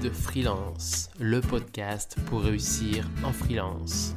[0.00, 4.14] Lead Freelance, le podcast pour réussir en freelance.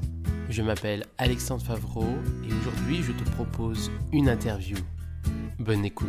[0.49, 2.05] Je m'appelle Alexandre Favreau
[2.47, 4.77] et aujourd'hui je te propose une interview.
[5.57, 6.07] Bonne écoute.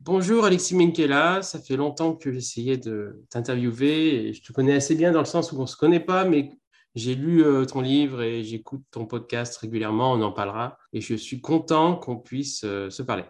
[0.00, 4.94] Bonjour Alexis Menkela, ça fait longtemps que j'essayais de t'interviewer et je te connais assez
[4.94, 6.50] bien dans le sens où on ne se connaît pas, mais
[6.94, 11.14] j'ai lu euh, ton livre et j'écoute ton podcast régulièrement, on en parlera et je
[11.14, 13.24] suis content qu'on puisse euh, se parler.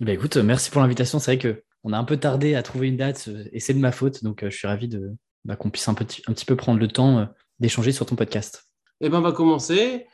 [0.00, 1.18] Bah écoute, merci pour l'invitation.
[1.18, 3.92] C'est vrai qu'on a un peu tardé à trouver une date et c'est de ma
[3.92, 6.56] faute, donc euh, je suis ravi de, bah, qu'on puisse un, petit, un petit peu
[6.56, 7.28] prendre le temps
[7.60, 8.64] d'échanger sur ton podcast.
[9.00, 10.06] Eh bien, on va commencer.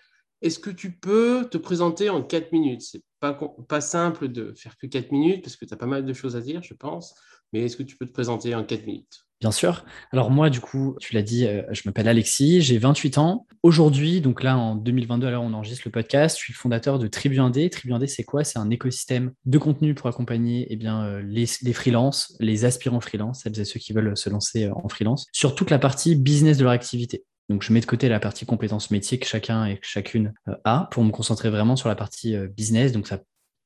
[0.43, 2.81] Est-ce que tu peux te présenter en 4 minutes?
[2.83, 3.39] C'est pas,
[3.69, 6.35] pas simple de faire que 4 minutes parce que tu as pas mal de choses
[6.35, 7.15] à dire, je pense.
[7.53, 9.27] Mais est-ce que tu peux te présenter en 4 minutes?
[9.41, 9.87] Bien sûr.
[10.13, 13.47] Alors moi, du coup, tu l'as dit, euh, je m'appelle Alexis, j'ai 28 ans.
[13.63, 17.07] Aujourd'hui, donc là, en 2022, alors on enregistre le podcast, je suis le fondateur de
[17.07, 17.71] Tribu 1D.
[17.71, 18.45] Tribu 1D, c'est quoi?
[18.45, 23.01] C'est un écosystème de contenu pour accompagner eh bien, euh, les, les freelances, les aspirants
[23.01, 26.17] freelance, celles et ceux qui veulent se lancer euh, en freelance, sur toute la partie
[26.17, 27.25] business de leur activité.
[27.49, 31.03] Donc, je mets de côté la partie compétences métiers que chacun et chacune a pour
[31.03, 32.93] me concentrer vraiment sur la partie business.
[32.93, 33.19] Donc, ça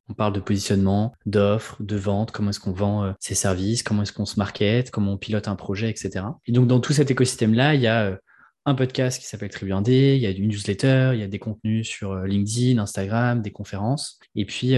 [0.08, 4.02] on parle de positionnement, d'offres, de vente, comment est-ce qu'on vend euh, ses services, comment
[4.02, 6.26] est-ce qu'on se market, comment on pilote un projet, etc.
[6.46, 8.16] Et donc, dans tout cet écosystème-là, il y a euh,
[8.66, 11.38] un podcast qui s'appelle Tribu 1D, il y a une newsletter, il y a des
[11.38, 14.18] contenus sur euh, LinkedIn, Instagram, des conférences.
[14.34, 14.74] Et puis,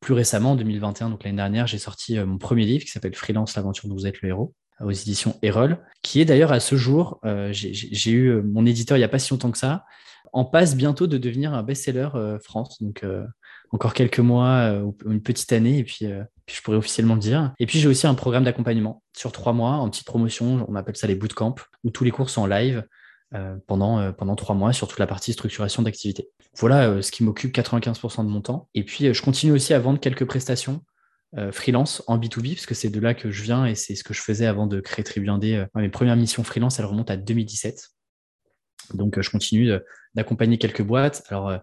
[0.00, 3.56] plus récemment, en 2021, donc l'année dernière, j'ai sorti mon premier livre qui s'appelle Freelance,
[3.56, 7.20] l'aventure dont vous êtes le héros aux éditions Erol, qui est d'ailleurs à ce jour,
[7.52, 9.84] j'ai eu mon éditeur il n'y a pas si longtemps que ça,
[10.32, 12.10] en passe bientôt de devenir un best-seller
[12.42, 12.82] France.
[13.70, 17.14] Encore quelques mois euh, ou une petite année, et puis, euh, puis je pourrais officiellement
[17.14, 17.52] le dire.
[17.58, 20.96] Et puis j'ai aussi un programme d'accompagnement sur trois mois, en petite promotion, on appelle
[20.96, 22.84] ça les bootcamps, où tous les cours sont en live
[23.34, 26.28] euh, pendant, trois mois sur toute la partie structuration d'activité.
[26.56, 28.68] Voilà ce qui m'occupe 95% de mon temps.
[28.74, 30.84] Et puis je continue aussi à vendre quelques prestations
[31.50, 34.14] freelance en B2B, parce que c'est de là que je viens et c'est ce que
[34.14, 35.28] je faisais avant de créer Tribu
[35.74, 37.88] mes premières missions freelance, elles remontent à 2017.
[38.92, 39.72] Donc je continue
[40.14, 41.24] d'accompagner quelques boîtes.
[41.28, 41.58] Alors euh,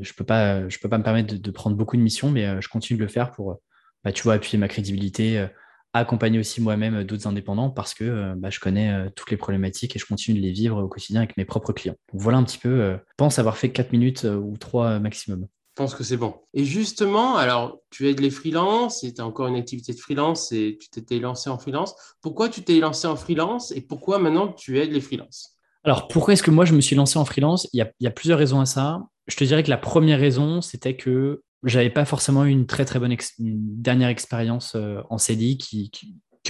[0.00, 2.60] je peux pas, je peux pas me permettre de, prendre beaucoup de missions, mais euh,
[2.60, 3.60] je continue de le faire pour,
[4.04, 5.46] bah, tu vois, appuyer ma crédibilité,
[5.92, 10.06] accompagner aussi moi-même d'autres indépendants parce que bah, je connais toutes les problématiques et je
[10.06, 11.96] continue de les vivre au quotidien avec mes propres clients.
[12.12, 15.46] voilà un petit peu, je pense avoir fait 4 minutes ou 3 maximum.
[15.76, 16.34] Je pense que c'est bon.
[16.54, 20.50] Et justement, alors, tu aides les freelances et tu as encore une activité de freelance
[20.50, 21.94] et tu t'étais lancé en freelance.
[22.22, 25.58] Pourquoi tu t'es lancé en freelance et pourquoi maintenant tu aides les freelances?
[25.84, 27.68] Alors, pourquoi est-ce que moi je me suis lancé en freelance?
[27.74, 29.02] Il y, a, plusieurs raisons à ça.
[29.26, 32.84] Je te dirais que la première raison, c'était que j'avais pas forcément eu une très
[32.84, 35.90] très bonne dernière expérience euh, en CDI qui,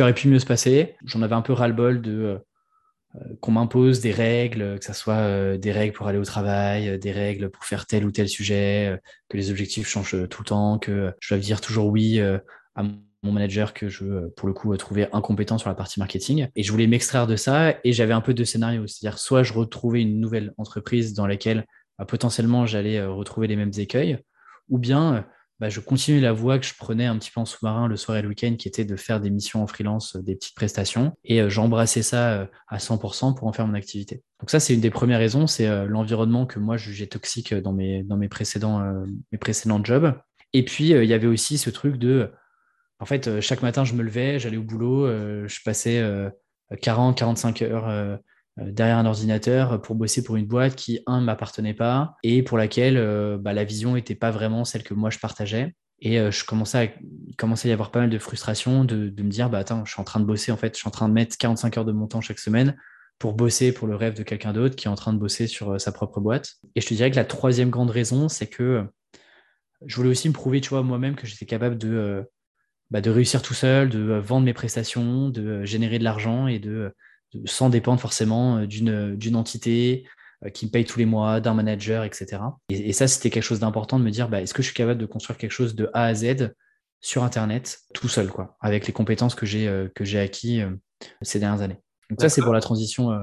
[0.01, 0.95] aurait pu mieux se passer.
[1.07, 2.39] J'en avais un peu ras-le-bol de euh,
[3.15, 7.13] euh, qu'on m'impose des règles, que ce soit des règles pour aller au travail, des
[7.13, 9.01] règles pour faire tel ou tel sujet,
[9.31, 13.33] que les objectifs changent tout le temps, que je dois dire toujours oui à mon
[13.33, 16.49] manager que je, pour le coup, trouvais incompétent sur la partie marketing.
[16.57, 18.87] Et je voulais m'extraire de ça et j'avais un peu deux scénarios.
[18.87, 21.65] C'est-à-dire, soit je retrouvais une nouvelle entreprise dans laquelle
[21.99, 24.19] bah, potentiellement j'allais euh, retrouver les mêmes écueils,
[24.69, 25.21] ou bien euh,
[25.61, 28.19] bah, je continuais la voie que je prenais un petit peu en sous-marin le soir
[28.19, 31.49] et le week-end, qui était de faire des missions en freelance, des petites prestations, et
[31.49, 34.23] j'embrassais ça à 100% pour en faire mon activité.
[34.41, 38.03] Donc ça, c'est une des premières raisons, c'est l'environnement que moi jugeais toxique dans mes,
[38.03, 38.83] dans mes, précédents,
[39.33, 40.13] mes précédents jobs.
[40.53, 42.31] Et puis, il y avait aussi ce truc de
[42.99, 46.03] en fait, euh, chaque matin, je me levais, j'allais au boulot, euh, je passais
[46.81, 48.19] 40, euh, 45 heures
[48.57, 52.97] derrière un ordinateur pour bosser pour une boîte qui, un, m'appartenait pas et pour laquelle
[53.39, 55.75] bah, la vision n'était pas vraiment celle que moi je partageais.
[56.01, 56.89] Et je commençais à,
[57.39, 60.01] commençait à y avoir pas mal de frustration de, me dire, bah attends, je suis
[60.01, 61.93] en train de bosser, en fait, je suis en train de mettre 45 heures de
[61.93, 62.77] mon temps chaque semaine
[63.19, 65.81] pour bosser pour le rêve de quelqu'un d'autre qui est en train de bosser sur
[65.81, 66.57] sa propre boîte.
[66.75, 68.87] Et je te dirais que la troisième grande raison, c'est que
[69.85, 72.25] je voulais aussi me prouver, tu vois, moi-même que j'étais capable de,
[72.91, 76.47] bah, de réussir tout seul, de euh, vendre mes prestations, de euh, générer de l'argent
[76.47, 76.95] et de,
[77.45, 80.07] sans dépendre forcément euh, d'une entité
[80.53, 82.43] qui me paye tous les mois, d'un manager, etc.
[82.69, 85.01] Et, ça, c'était quelque chose d'important de me dire, bah, est-ce que je suis capable
[85.01, 86.53] de construire quelque chose de A à Z
[87.01, 90.61] sur Internet tout seul, quoi, avec les compétences que j'ai que j'ai acquis
[91.23, 91.81] ces dernières années.
[92.11, 93.19] Donc ça, c'est pour la transition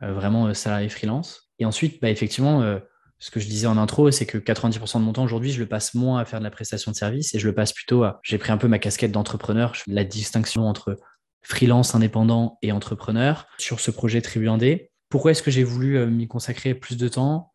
[0.00, 1.50] vraiment salarié freelance.
[1.58, 2.80] Et ensuite, bah, effectivement,
[3.18, 5.66] ce que je disais en intro, c'est que 90% de mon temps aujourd'hui, je le
[5.66, 8.20] passe moins à faire de la prestation de service et je le passe plutôt à.
[8.22, 10.96] J'ai pris un peu ma casquette d'entrepreneur, la distinction entre
[11.42, 14.90] freelance, indépendant et entrepreneur sur ce projet Tribu 1D.
[15.08, 17.52] Pourquoi est-ce que j'ai voulu euh, m'y consacrer plus de temps?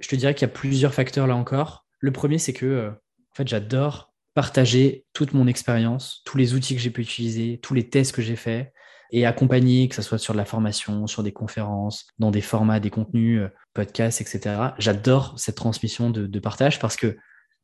[0.00, 1.86] Je te dirais qu'il y a plusieurs facteurs là encore.
[2.00, 6.74] Le premier, c'est que euh, en fait, j'adore partager toute mon expérience, tous les outils
[6.74, 8.72] que j'ai pu utiliser, tous les tests que j'ai faits,
[9.10, 12.78] et accompagner, que ce soit sur de la formation, sur des conférences, dans des formats,
[12.78, 14.72] des contenus, euh, podcasts, etc.
[14.78, 17.16] J'adore cette transmission de, partage parce que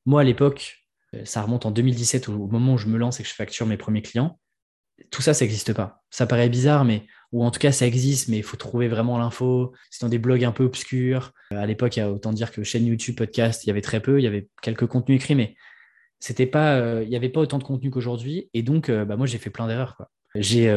[0.07, 0.87] moi, à l'époque,
[1.25, 3.77] ça remonte en 2017, au moment où je me lance et que je facture mes
[3.77, 4.39] premiers clients.
[5.11, 6.03] Tout ça, ça n'existe pas.
[6.11, 9.19] Ça paraît bizarre, mais ou en tout cas, ça existe, mais il faut trouver vraiment
[9.19, 9.73] l'info.
[9.91, 11.33] C'est dans des blogs un peu obscurs.
[11.53, 13.81] Euh, à l'époque, il y a autant dire que chaîne YouTube, podcast, il y avait
[13.81, 14.21] très peu.
[14.21, 15.57] Il y avait quelques contenus écrits, mais
[16.21, 18.49] c'était pas, il n'y avait pas autant de contenu qu'aujourd'hui.
[18.55, 20.03] Et donc, bah, moi, j'ai fait plein d'erreurs.
[20.35, 20.71] J'ai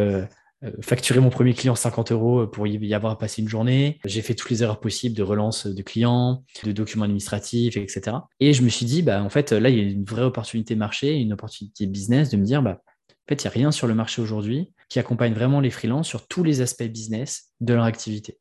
[0.63, 3.99] euh, facturer mon premier client 50 euros pour y avoir passé une journée.
[4.05, 8.17] J'ai fait toutes les erreurs possibles de relance de clients, de documents administratifs, etc.
[8.39, 10.75] Et je me suis dit, bah, en fait, là, il y a une vraie opportunité
[10.75, 12.81] marché, une opportunité business de me dire, bah,
[13.27, 16.07] en fait, il n'y a rien sur le marché aujourd'hui qui accompagne vraiment les freelances
[16.07, 18.39] sur tous les aspects business de leur activité.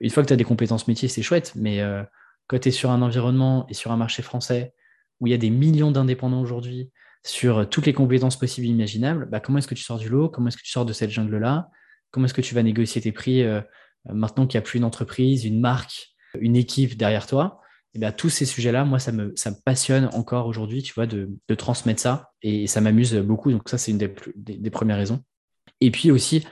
[0.00, 2.02] Une fois que tu as des compétences métiers, c'est chouette, mais euh,
[2.46, 4.74] quand tu es sur un environnement et sur un marché français
[5.20, 6.90] où il y a des millions d'indépendants aujourd'hui,
[7.24, 10.28] sur toutes les compétences possibles et imaginables, bah, comment est-ce que tu sors du lot?
[10.28, 11.70] Comment est-ce que tu sors de cette jungle-là?
[12.10, 13.62] Comment est-ce que tu vas négocier tes prix euh,
[14.06, 17.60] maintenant qu'il n'y a plus une entreprise, une marque, une équipe derrière toi?
[17.92, 20.94] Et eh bien, tous ces sujets-là, moi, ça me, ça me passionne encore aujourd'hui, tu
[20.94, 22.30] vois, de, de, transmettre ça.
[22.40, 23.50] Et ça m'amuse beaucoup.
[23.50, 25.24] Donc, ça, c'est une des, premières raisons.
[25.80, 26.46] Et puis aussi,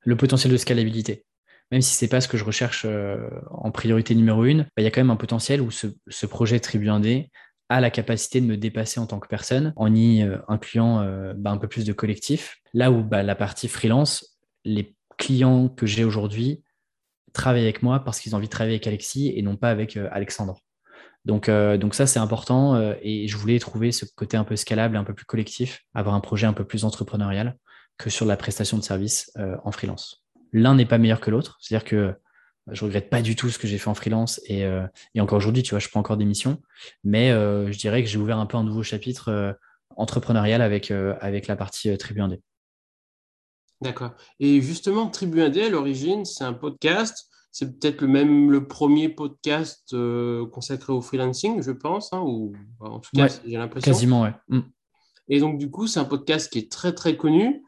[0.00, 1.26] le potentiel de scalabilité.
[1.70, 4.78] Même si ce n'est pas ce que je recherche euh, en priorité numéro une, bah,
[4.78, 7.28] il y a quand même un potentiel où ce, ce projet Tribu 1D
[7.68, 11.34] a la capacité de me dépasser en tant que personne en y euh, incluant euh,
[11.36, 12.56] bah, un peu plus de collectif.
[12.72, 16.62] Là où bah, la partie freelance, les clients que j'ai aujourd'hui
[17.32, 19.96] travaillent avec moi parce qu'ils ont envie de travailler avec Alexis et non pas avec
[19.96, 20.60] euh, Alexandre.
[21.24, 24.98] Donc, donc ça, c'est important et je voulais trouver ce côté un peu scalable et
[24.98, 27.56] un peu plus collectif, avoir un projet un peu plus entrepreneurial
[27.96, 29.32] que sur la prestation de service
[29.64, 30.22] en freelance.
[30.52, 32.14] L'un n'est pas meilleur que l'autre, c'est-à-dire que
[32.70, 34.86] je regrette pas du tout ce que j'ai fait en freelance et, euh,
[35.18, 36.62] encore aujourd'hui, tu vois, je prends encore des missions,
[37.02, 39.52] mais euh, je dirais que j'ai ouvert un peu un nouveau chapitre euh,
[39.96, 42.40] entrepreneurial avec, avec la partie Tribu 1D.
[43.80, 44.12] D'accord.
[44.40, 47.28] Et justement, Tribu 1D, à l'origine, c'est un podcast.
[47.56, 49.94] C'est peut-être le même le premier podcast
[50.50, 53.92] consacré au freelancing, je pense, hein, ou en tout cas, j'ai l'impression.
[53.92, 54.34] Quasiment, ouais.
[54.48, 54.62] Mm.
[55.28, 57.62] Et donc, du coup, c'est un podcast qui est très, très connu.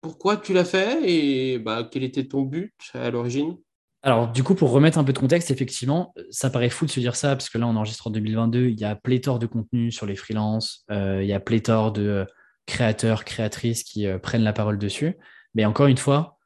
[0.00, 3.56] Pourquoi tu l'as fait et bah, quel était ton but à l'origine?
[4.02, 7.00] Alors, du coup, pour remettre un peu de contexte, effectivement, ça paraît fou de se
[7.00, 9.90] dire ça, parce que là, on enregistre en 2022, il y a pléthore de contenu
[9.90, 12.24] sur les freelances, euh, il y a pléthore de euh,
[12.66, 15.18] créateurs, créatrices qui euh, prennent la parole dessus.
[15.54, 16.37] Mais encore une fois,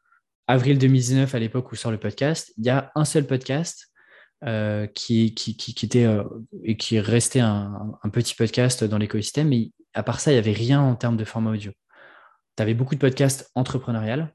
[0.47, 3.89] avril 2019, à l'époque où sort le podcast, il y a un seul podcast
[4.95, 6.09] qui, qui, était
[6.65, 10.39] et qui restait un, un petit podcast dans l'écosystème, mais à part ça, il n'y
[10.41, 11.71] avait rien en termes de format audio.
[12.57, 14.35] Tu avais beaucoup de podcasts entrepreneuriales,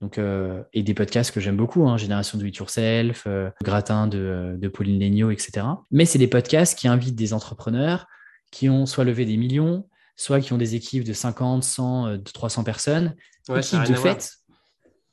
[0.00, 4.06] donc, euh, et des podcasts que j'aime beaucoup, hein, Génération Do It Yourself, euh, Gratin
[4.06, 5.66] de, de, Pauline Legnaud, etc.
[5.90, 8.06] Mais c'est des podcasts qui invitent des entrepreneurs
[8.50, 12.64] qui ont soit levé des millions, soit qui ont des équipes de 50, 100, 300
[12.64, 13.14] personnes,
[13.48, 14.32] et qui, de fait,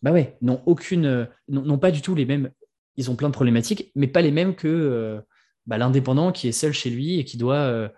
[0.02, 2.52] bah ouais, n'ont aucune, n'ont pas du tout les mêmes.
[2.98, 5.22] Ils ont plein de problématiques, mais pas les mêmes que euh,
[5.66, 7.92] bah, l'indépendant qui est seul chez lui et qui doit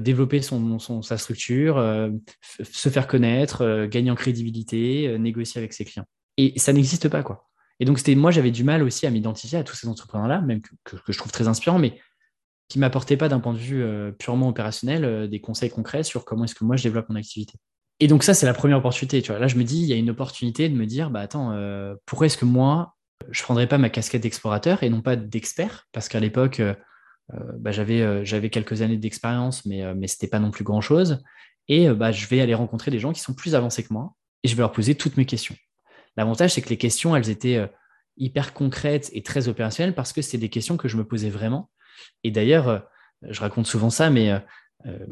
[0.00, 1.76] développer son, sa structure,
[2.62, 6.06] se faire connaître, gagner en crédibilité, négocier avec ses clients.
[6.38, 7.48] Et ça n'existe pas, quoi.
[7.80, 10.96] Et donc, moi, j'avais du mal aussi à m'identifier à tous ces entrepreneurs-là, même que,
[11.08, 12.00] je trouve très inspirants, mais
[12.68, 16.02] qui ne m'apportaient pas d'un point de vue euh, purement opérationnel euh, des conseils concrets
[16.02, 17.58] sur comment est-ce que moi je développe mon activité.
[18.00, 19.22] Et donc, ça, c'est la première opportunité.
[19.32, 21.94] Là, je me dis, il y a une opportunité de me dire, bah attends, euh,
[22.06, 22.94] pourquoi est-ce que moi,
[23.30, 25.86] je ne prendrais pas ma casquette d'explorateur et non pas d'expert?
[25.92, 26.60] Parce qu'à l'époque,
[27.32, 31.22] bah, j'avais, quelques années d'expérience, mais, mais ce n'était pas non plus grand-chose.
[31.68, 34.48] Et bah, je vais aller rencontrer des gens qui sont plus avancés que moi et
[34.48, 35.56] je vais leur poser toutes mes questions.
[36.16, 37.66] L'avantage, c'est que les questions, elles étaient euh,
[38.16, 41.70] hyper concrètes et très opérationnelles parce que c'est des questions que je me posais vraiment.
[42.22, 42.78] Et d'ailleurs, euh,
[43.22, 44.30] je raconte souvent ça, mais
[44.86, 45.06] euh,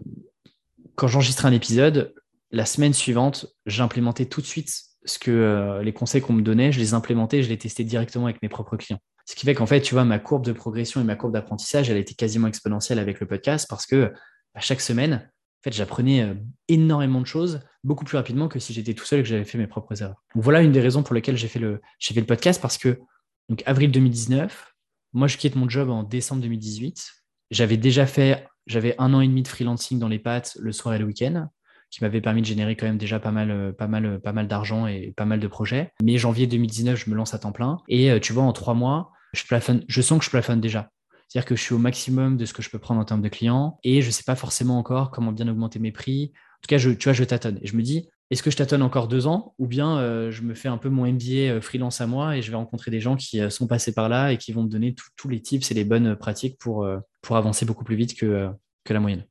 [0.94, 2.14] quand j'enregistrais un épisode,
[2.52, 4.70] la semaine suivante, j'implémentais tout de suite
[5.04, 8.40] ce que les conseils qu'on me donnait, je les implémentais, je les testais directement avec
[8.42, 9.00] mes propres clients.
[9.26, 11.90] Ce qui fait qu'en fait, tu vois, ma courbe de progression et ma courbe d'apprentissage,
[11.90, 14.12] elle été quasiment exponentielle avec le podcast parce que
[14.54, 16.34] à chaque semaine, en fait, j'apprenais euh,
[16.68, 19.58] énormément de choses beaucoup plus rapidement que si j'étais tout seul et que j'avais fait
[19.58, 20.22] mes propres erreurs.
[20.34, 23.00] voilà une des raisons pour lesquelles j'ai fait le, fait le podcast parce que,
[23.48, 24.74] donc, avril 2019,
[25.12, 27.12] moi, je quitte mon job en décembre 2018.
[27.50, 30.94] J'avais déjà fait, j'avais un an et demi de freelancing dans les pattes le soir
[30.94, 31.48] et le week-end
[31.92, 34.48] qui m'avait permis de générer quand même déjà pas mal, euh, pas mal, pas mal
[34.48, 35.92] d'argent et pas mal de projets.
[36.02, 37.78] Mais janvier 2019, je me lance à temps plein.
[37.88, 39.44] Et euh, tu vois, en trois mois, je,
[39.86, 40.90] je sens que je plafonne déjà.
[41.28, 43.28] C'est-à-dire que je suis au maximum de ce que je peux prendre en termes de
[43.28, 46.32] clients et je ne sais pas forcément encore comment bien augmenter mes prix.
[46.34, 47.58] En tout cas, je, tu vois, je tâtonne.
[47.62, 50.40] Et je me dis, est-ce que je tâtonne encore deux ans ou bien euh, je
[50.40, 53.00] me fais un peu mon MBA euh, freelance à moi et je vais rencontrer des
[53.00, 55.70] gens qui euh, sont passés par là et qui vont me donner tous les tips
[55.70, 56.88] et les bonnes pratiques pour,
[57.20, 58.48] pour avancer beaucoup plus vite que,
[58.84, 59.26] que la moyenne.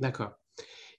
[0.00, 0.39] D'accord.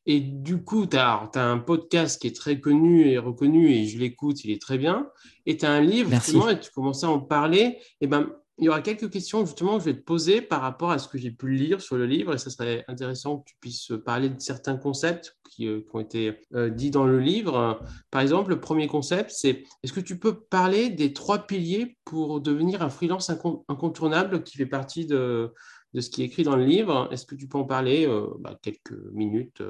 [0.06, 4.00] Et du coup, tu as, un podcast qui est très connu et reconnu et je
[4.00, 5.08] l'écoute, il est très bien.
[5.46, 7.78] Et tu as un livre, justement, et tu commençais à en parler.
[8.02, 10.92] Et ben, il y aura quelques questions justement que je vais te poser par rapport
[10.92, 13.56] à ce que j'ai pu lire sur le livre et ça serait intéressant que tu
[13.60, 17.82] puisses parler de certains concepts qui, euh, ont été euh, dits dans le livre.
[18.12, 22.40] Par exemple, le premier concept, c'est est-ce que tu peux parler des trois piliers pour
[22.40, 23.32] devenir un freelance
[23.68, 25.52] incontournable qui fait partie de,
[25.94, 28.28] de ce qui est écrit dans le livre Est-ce que tu peux en parler euh,
[28.40, 29.62] bah, quelques minutes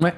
[0.00, 0.14] Ouais,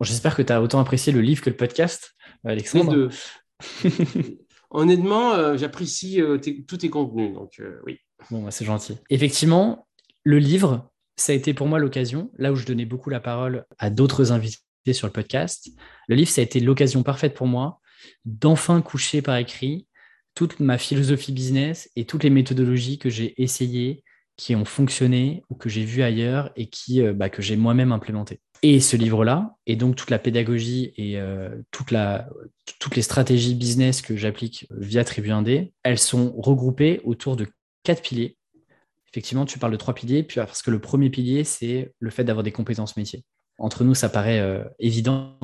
[0.00, 2.92] j'espère que tu as autant apprécié le livre que le podcast, Alexandre.
[2.92, 4.38] Les deux.
[4.70, 7.34] honnêtement, euh, j'apprécie euh, tous tes contenus.
[7.34, 7.98] Donc, euh, oui.
[8.30, 8.96] Bon, bah, c'est gentil.
[9.10, 9.86] Effectivement,
[10.24, 13.66] le livre, ça a été pour moi l'occasion, là où je donnais beaucoup la parole
[13.78, 14.58] à d'autres invités
[14.92, 15.70] sur le podcast,
[16.08, 17.80] le livre, ça a été l'occasion parfaite pour moi
[18.24, 19.86] d'enfin coucher par écrit
[20.34, 24.04] toute ma philosophie business et toutes les méthodologies que j'ai essayées,
[24.40, 28.40] qui ont fonctionné ou que j'ai vues ailleurs et qui, bah, que j'ai moi-même implémentées.
[28.62, 34.16] Et ce livre-là, et donc toute la pédagogie et euh, toutes les stratégies business que
[34.16, 37.46] j'applique via Tribu 1D, elles sont regroupées autour de
[37.84, 38.36] quatre piliers.
[39.10, 42.24] Effectivement, tu parles de trois piliers, puis parce que le premier pilier, c'est le fait
[42.24, 43.24] d'avoir des compétences métiers.
[43.58, 45.36] Entre nous, ça paraît euh, évident.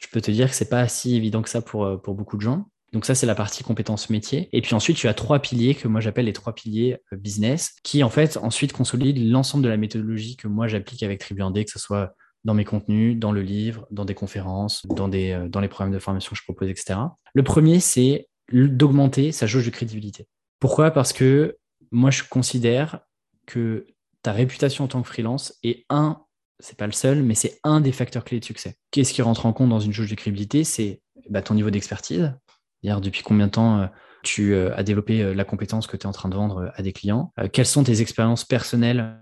[0.00, 2.42] Je peux te dire que c'est pas si évident que ça euh, pour beaucoup de
[2.42, 2.66] gens.
[2.92, 4.48] Donc ça, c'est la partie compétences métiers.
[4.52, 8.02] Et puis ensuite, tu as trois piliers que moi j'appelle les trois piliers business, qui
[8.02, 11.70] en fait ensuite consolident l'ensemble de la méthodologie que moi j'applique avec Tribu 1D, que
[11.70, 12.14] ce soit
[12.44, 15.92] dans mes contenus, dans le livre, dans des conférences, dans, des, euh, dans les programmes
[15.92, 16.98] de formation que je propose, etc.
[17.34, 20.26] Le premier, c'est d'augmenter sa jauge de crédibilité.
[20.60, 20.90] Pourquoi?
[20.90, 21.58] Parce que
[21.90, 23.00] moi, je considère
[23.46, 23.86] que
[24.22, 26.22] ta réputation en tant que freelance est un,
[26.60, 28.76] c'est pas le seul, mais c'est un des facteurs clés de succès.
[28.90, 30.64] Qu'est-ce qui rentre en compte dans une jauge de crédibilité?
[30.64, 32.32] C'est bah, ton niveau d'expertise,
[32.82, 33.86] c'est-à-dire depuis combien de temps euh,
[34.22, 36.92] tu euh, as développé la compétence que tu es en train de vendre à des
[36.92, 39.18] clients, quelles sont tes expériences personnelles,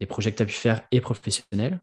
[0.00, 1.80] les projets que tu as pu faire et professionnels,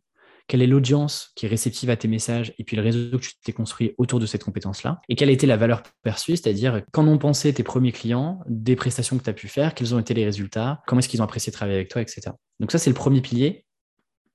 [0.47, 3.31] quelle est l'audience qui est réceptive à tes messages et puis le réseau que tu
[3.43, 7.07] t'es construit autour de cette compétence-là, et quelle a été la valeur perçue, c'est-à-dire qu'en
[7.07, 10.13] ont pensé tes premiers clients, des prestations que tu as pu faire, quels ont été
[10.13, 12.31] les résultats, comment est-ce qu'ils ont apprécié travailler avec toi, etc.
[12.59, 13.64] Donc ça, c'est le premier pilier,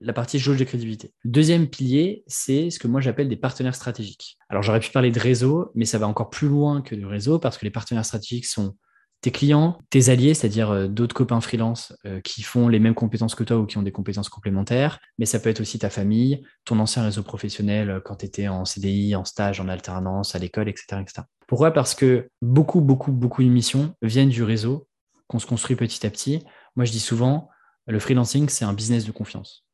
[0.00, 1.12] la partie jauge de crédibilité.
[1.25, 4.38] Le deuxième pilier, c'est ce que moi j'appelle des partenaires stratégiques.
[4.49, 7.38] Alors j'aurais pu parler de réseau, mais ça va encore plus loin que de réseau
[7.38, 8.76] parce que les partenaires stratégiques sont
[9.21, 13.35] tes clients, tes alliés, c'est-à-dire euh, d'autres copains freelance euh, qui font les mêmes compétences
[13.35, 16.42] que toi ou qui ont des compétences complémentaires, mais ça peut être aussi ta famille,
[16.64, 20.38] ton ancien réseau professionnel euh, quand tu étais en CDI, en stage, en alternance, à
[20.38, 21.23] l'école, etc., etc.
[21.47, 21.73] Pourquoi?
[21.73, 24.88] Parce que beaucoup, beaucoup, beaucoup de missions viennent du réseau
[25.26, 26.42] qu'on se construit petit à petit.
[26.76, 27.50] Moi, je dis souvent,
[27.87, 29.64] le freelancing, c'est un business de confiance.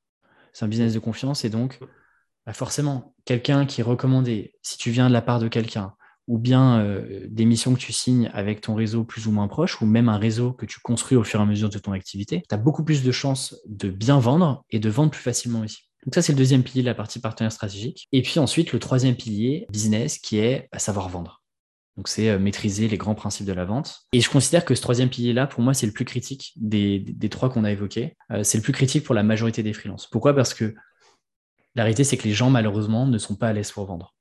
[0.56, 1.80] C'est un business de confiance et donc,
[2.46, 5.92] bah, forcément, quelqu'un qui est recommandé, si tu viens de la part de quelqu'un,
[6.28, 9.82] ou bien euh, des missions que tu signes avec ton réseau plus ou moins proche,
[9.82, 12.42] ou même un réseau que tu construis au fur et à mesure de ton activité,
[12.48, 15.90] tu as beaucoup plus de chances de bien vendre et de vendre plus facilement aussi.
[16.06, 18.08] Donc ça, c'est le deuxième pilier de la partie partenaire stratégique.
[18.12, 21.35] Et puis ensuite, le troisième pilier, business, qui est bah, savoir vendre.
[21.96, 24.02] Donc c'est euh, maîtriser les grands principes de la vente.
[24.12, 27.50] Et je considère que ce troisième pilier-là, pour moi, c'est le plus critique des, trois
[27.50, 28.16] qu'on a évoqués.
[28.30, 30.06] Euh, c'est le plus critique pour la majorité des freelances.
[30.06, 30.34] Pourquoi?
[30.34, 30.74] Parce que
[31.74, 34.14] la réalité, c'est que les gens, malheureusement, ne sont pas à l'aise pour vendre.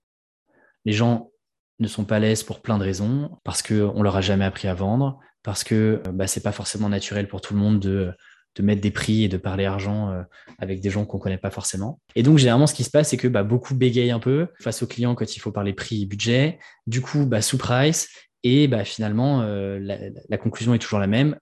[0.85, 1.31] Les gens
[1.79, 4.67] ne sont pas à l'aise pour plein de raisons, parce qu'on leur a jamais appris
[4.67, 8.13] à vendre, parce que euh, bah, c'est pas forcément naturel pour tout le monde de,
[8.55, 10.21] de mettre des prix et de parler argent euh,
[10.59, 11.99] avec des gens qu'on connaît pas forcément.
[12.15, 14.81] Et donc généralement ce qui se passe c'est que bah, beaucoup bégayent un peu face
[14.81, 18.09] aux clients quand il faut parler prix et budget, du coup bah, sous price
[18.43, 19.79] et bah, finalement euh,
[20.29, 21.37] la, conclusion est toujours la même.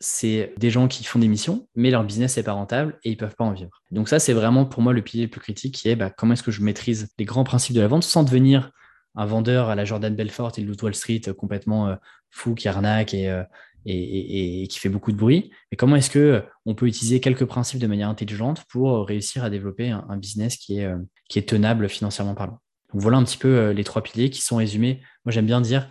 [0.00, 3.16] C'est des gens qui font des missions, mais leur business n'est pas rentable et ils
[3.16, 3.70] peuvent pas en vivre.
[3.90, 6.34] Donc ça, c'est vraiment pour moi le pilier le plus critique qui est bah, comment
[6.34, 8.70] est-ce que je maîtrise les grands principes de la vente sans devenir
[9.14, 11.96] un vendeur à la Jordan Belfort et le Wall Street euh, complètement
[12.34, 13.44] fou, qui arnaque euh,
[13.86, 15.50] et, qui fait beaucoup de bruit.
[15.70, 19.50] Mais comment est-ce que on peut utiliser quelques principes de manière intelligente pour réussir à
[19.50, 20.90] développer un, business qui est,
[21.28, 22.60] qui est tenable financièrement parlant?
[22.92, 25.00] Donc voilà un petit peu les trois piliers qui sont résumés.
[25.24, 25.88] Moi, j'aime bien dire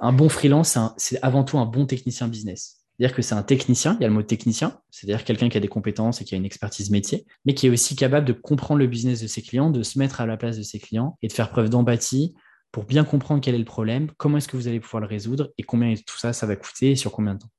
[0.00, 2.80] un bon freelance, c'est avant tout un bon technicien business.
[2.96, 5.60] C'est-à-dire que c'est un technicien, il y a le mot technicien, c'est-à-dire quelqu'un qui a
[5.60, 8.78] des compétences et qui a une expertise métier, mais qui est aussi capable de comprendre
[8.78, 11.28] le business de ses clients, de se mettre à la place de ses clients et
[11.28, 12.34] de faire preuve d'empathie
[12.74, 15.52] pour bien comprendre quel est le problème, comment est-ce que vous allez pouvoir le résoudre
[15.58, 17.50] et combien tout ça, ça va coûter et sur combien de temps.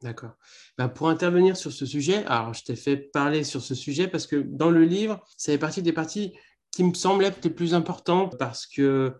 [0.00, 0.30] D'accord.
[0.78, 4.26] Ben, pour intervenir sur ce sujet, alors je t'ai fait parler sur ce sujet parce
[4.26, 6.32] que dans le livre, ça fait partie des parties
[6.70, 9.12] qui me semblent être les plus importantes parce que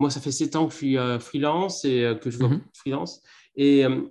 [0.00, 2.48] moi, ça fait sept ans que je suis euh, freelance et euh, que je vois
[2.48, 3.20] mm freelance.
[3.56, 4.08] Et euh,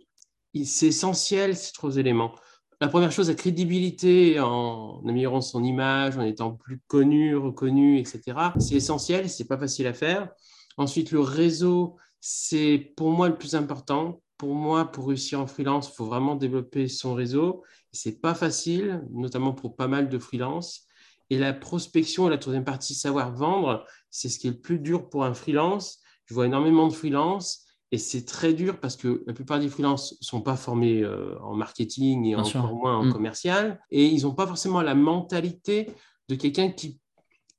[0.63, 2.35] c'est essentiel ces trois éléments.
[2.81, 8.21] La première chose, la crédibilité en améliorant son image, en étant plus connu, reconnu, etc.
[8.59, 10.29] C'est essentiel, c'est pas facile à faire.
[10.77, 14.21] Ensuite, le réseau, c'est pour moi le plus important.
[14.37, 17.63] Pour moi, pour réussir en freelance, il faut vraiment développer son réseau.
[17.91, 20.87] C'est pas facile, notamment pour pas mal de freelance.
[21.29, 25.09] Et la prospection, la troisième partie, savoir vendre, c'est ce qui est le plus dur
[25.09, 25.99] pour un freelance.
[26.25, 30.17] Je vois énormément de freelance et c'est très dur parce que la plupart des freelances
[30.21, 33.13] ne sont pas formés euh, en marketing et encore moins en mm.
[33.13, 33.81] commercial.
[33.91, 35.89] Et ils n'ont pas forcément la mentalité
[36.27, 36.99] de quelqu'un qui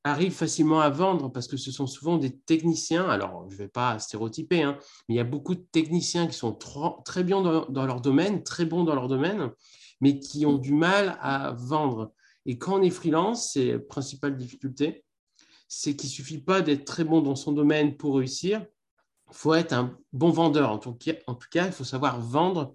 [0.05, 3.09] arrive facilement à vendre parce que ce sont souvent des techniciens.
[3.09, 4.79] Alors, je ne vais pas stéréotyper, hein,
[5.09, 6.57] mais il y a beaucoup de techniciens qui sont
[7.05, 9.51] très bien dans, leur domaine, très bons dans leur domaine,
[10.01, 12.13] mais qui ont du mal à vendre.
[12.47, 15.05] Et quand on est freelance, c'est la principale difficulté,
[15.67, 18.65] c'est qu'il ne suffit pas d'être très bon dans son domaine pour réussir.
[19.31, 20.71] Il faut être un bon vendeur.
[20.71, 22.75] En tout cas, en tout cas il faut savoir vendre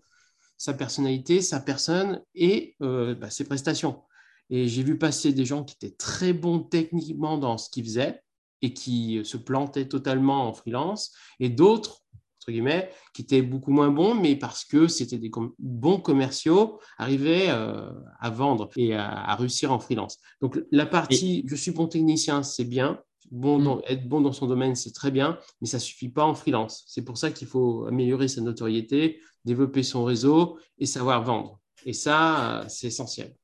[0.57, 4.03] sa personnalité, sa personne et euh, bah, ses prestations.
[4.49, 8.21] Et j'ai vu passer des gens qui étaient très bons techniquement dans ce qu'ils faisaient
[8.63, 12.01] et qui se plantaient totalement en freelance, et d'autres,
[12.39, 17.49] entre guillemets, qui étaient beaucoup moins bons, mais parce que c'était des bons commerciaux, arrivaient
[17.49, 20.17] euh, à vendre et à, réussir en freelance.
[20.41, 23.01] Donc la partie, je suis bon technicien, c'est bien.
[23.31, 23.81] Bon mm.
[23.87, 26.85] être bon dans son domaine, c'est très bien, mais ça ne suffit pas en freelance.
[26.87, 31.59] C'est pour ça qu'il faut améliorer sa notoriété, développer son réseau et savoir vendre.
[31.85, 33.35] Et ça, euh, c'est essentiel.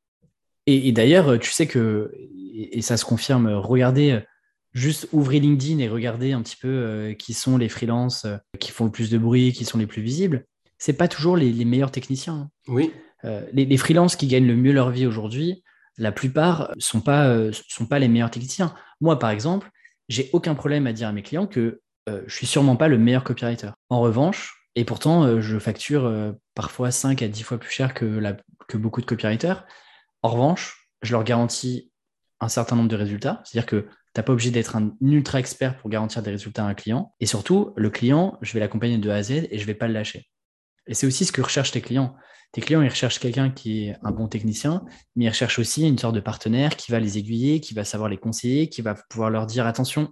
[0.72, 2.12] Et, d'ailleurs, tu sais que,
[2.54, 4.22] et, ça se confirme, regardez, euh,
[4.74, 8.72] juste ouvrez LinkedIn et regardez un petit peu euh, qui sont les freelances euh, qui
[8.72, 10.46] font le plus de bruit, qui sont les plus visibles.
[10.78, 12.34] C'est pas toujours les, meilleurs techniciens.
[12.34, 12.50] Hein.
[12.68, 12.94] Oui.
[13.52, 15.64] les, les freelances qui gagnent le mieux leur vie aujourd'hui,
[15.98, 18.74] la plupart sont pas sont pas les meilleurs techniciens.
[19.02, 19.70] Moi, par exemple,
[20.08, 23.26] j'ai aucun problème à dire à mes clients que je suis sûrement pas le meilleur
[23.26, 23.72] copywriter.
[23.90, 26.10] En revanche, et pourtant, je facture
[26.56, 28.38] parfois 5 à 10 fois plus cher que, la,
[28.70, 29.66] que beaucoup de copywriters.
[30.22, 31.92] En revanche, je leur garantis
[32.40, 33.42] un certain nombre de résultats.
[33.44, 36.68] C'est-à-dire que tu n'as pas obligé d'être un ultra expert pour garantir des résultats à
[36.68, 37.14] un client.
[37.20, 39.76] Et surtout, le client, je vais l'accompagner de A à Z et je ne vais
[39.76, 40.30] pas le lâcher.
[40.88, 42.16] Et c'est aussi ce que recherchent tes clients.
[42.52, 44.84] Tes clients, ils recherchent quelqu'un qui est un bon technicien,
[45.16, 48.10] mais ils recherchent aussi une sorte de partenaire qui va les aiguiller, qui va savoir
[48.10, 50.12] les conseiller, qui va pouvoir leur dire attention,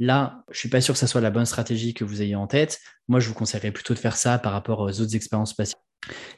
[0.00, 2.34] là, je ne suis pas sûr que ce soit la bonne stratégie que vous ayez
[2.34, 2.80] en tête.
[3.06, 5.76] Moi, je vous conseillerais plutôt de faire ça par rapport aux autres expériences passées.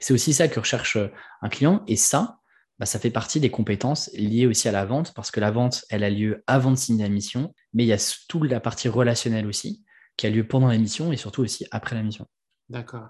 [0.01, 0.99] C'est aussi ça que recherche
[1.41, 1.83] un client.
[1.87, 2.41] Et ça,
[2.79, 5.85] bah, ça fait partie des compétences liées aussi à la vente, parce que la vente,
[5.91, 8.89] elle a lieu avant de signer la mission, mais il y a toute la partie
[8.89, 9.85] relationnelle aussi,
[10.17, 12.27] qui a lieu pendant la mission et surtout aussi après la mission.
[12.69, 13.09] D'accord.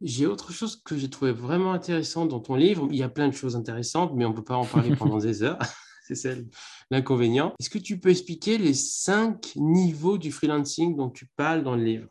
[0.00, 2.88] J'ai autre chose que j'ai trouvé vraiment intéressant dans ton livre.
[2.90, 5.18] Il y a plein de choses intéressantes, mais on ne peut pas en parler pendant
[5.18, 5.58] des heures.
[6.12, 6.44] C'est
[6.90, 7.54] l'inconvénient.
[7.58, 11.84] Est-ce que tu peux expliquer les cinq niveaux du freelancing dont tu parles dans le
[11.84, 12.08] livre?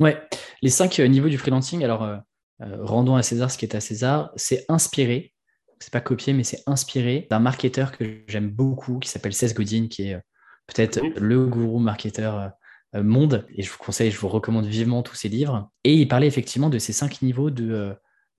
[0.00, 0.20] Ouais,
[0.62, 1.84] les cinq euh, niveaux du freelancing.
[1.84, 2.16] Alors, euh,
[2.62, 4.32] euh, rendons à César ce qui est à César.
[4.34, 5.32] C'est inspirer,
[5.78, 9.88] c'est pas copié, mais c'est inspiré d'un marketeur que j'aime beaucoup, qui s'appelle Seth Godin,
[9.88, 10.20] qui est euh,
[10.66, 12.48] peut-être le gourou marketeur euh,
[12.96, 13.46] euh, monde.
[13.54, 15.70] Et je vous conseille, je vous recommande vivement tous ses livres.
[15.84, 17.94] Et il parlait effectivement de ces cinq niveaux de,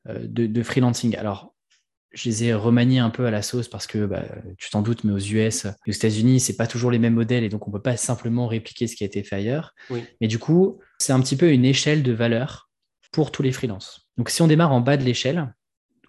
[0.05, 1.15] de, freelancing.
[1.17, 1.53] Alors,
[2.13, 4.23] je les ai remaniés un peu à la sauce parce que bah,
[4.57, 7.49] tu t'en doutes, mais aux US aux États-Unis, c'est pas toujours les mêmes modèles et
[7.49, 9.73] donc on peut pas simplement répliquer ce qui a été fait ailleurs.
[10.21, 12.69] Mais du coup, c'est un petit peu une échelle de valeur
[13.11, 14.07] pour tous les freelances.
[14.17, 15.53] Donc si on démarre en bas de l'échelle,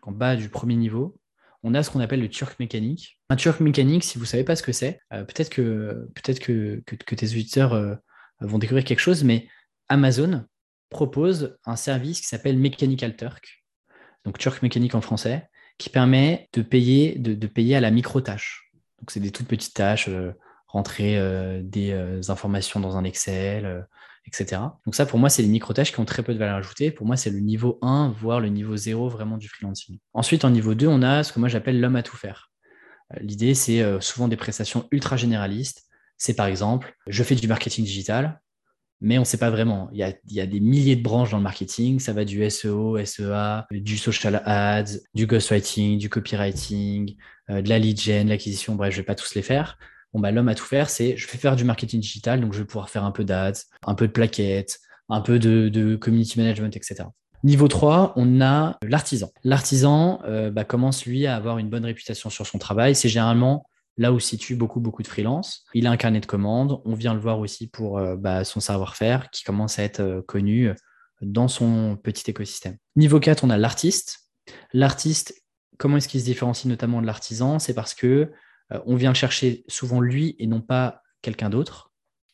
[0.08, 1.20] en bas du premier niveau,
[1.62, 3.20] on a ce qu'on appelle le turc mécanique.
[3.28, 6.34] Un turc mécanique, si vous ne savez pas ce que c'est, euh, peut-être que, peut
[6.96, 7.94] que, tes auditeurs euh,
[8.40, 9.48] vont découvrir quelque chose, mais
[9.88, 10.46] Amazon
[10.88, 13.64] propose un service qui s'appelle Mechanical Turk,
[14.24, 18.72] donc turc mécanique en français, qui permet de payer, de, payer à la micro-tâche.
[19.00, 20.32] Donc, c'est des toutes petites tâches, euh,
[20.68, 21.18] rentrer
[21.62, 21.92] des
[22.28, 23.86] informations dans un Excel,
[24.28, 24.60] etc.
[24.84, 26.90] Donc ça, pour moi, c'est les micro-tâches qui ont très peu de valeur ajoutée.
[26.90, 29.98] Pour moi, c'est le niveau 1, voire le niveau 0 vraiment du freelancing.
[30.12, 32.50] Ensuite, en niveau 2, on a ce que moi j'appelle l'homme à tout faire.
[33.14, 35.84] Euh, l'idée, c'est euh, souvent des prestations ultra généralistes.
[36.16, 38.40] C'est par exemple, je fais du marketing digital,
[39.00, 39.88] mais on ne sait pas vraiment.
[39.92, 42.00] Il y, a, des milliers de branches dans le marketing.
[42.00, 47.16] Ça va du SEO, SEA, du social ads, du ghostwriting, du copywriting,
[47.50, 48.74] euh, de la lead gen, l'acquisition.
[48.74, 49.78] Bref, je ne vais pas tous les faire.
[50.12, 52.60] Bon, bah, l'homme à tout faire, c'est je vais faire du marketing digital, donc je
[52.60, 53.52] vais pouvoir faire un peu d'ads,
[53.86, 57.04] un peu de plaquettes, un peu de, community management, etc.
[57.44, 59.30] Niveau 3, on a l'artisan.
[59.44, 62.94] L'artisan euh, bah, commence, lui, à avoir une bonne réputation sur son travail.
[62.94, 63.66] C'est généralement
[63.96, 65.64] là où situe beaucoup, beaucoup de freelance.
[65.74, 66.80] Il a un carnet de commandes.
[66.84, 70.22] On vient le voir aussi pour euh, bah, son savoir-faire qui commence à être euh,
[70.22, 70.72] connu
[71.20, 72.76] dans son petit écosystème.
[72.96, 74.30] Niveau 4, on a l'artiste.
[74.72, 75.34] L'artiste,
[75.78, 77.58] comment est-ce qu'il se différencie notamment de l'artisan?
[77.58, 78.32] C'est parce que
[78.72, 81.92] euh, on vient chercher souvent lui et non pas quelqu'un d'autre.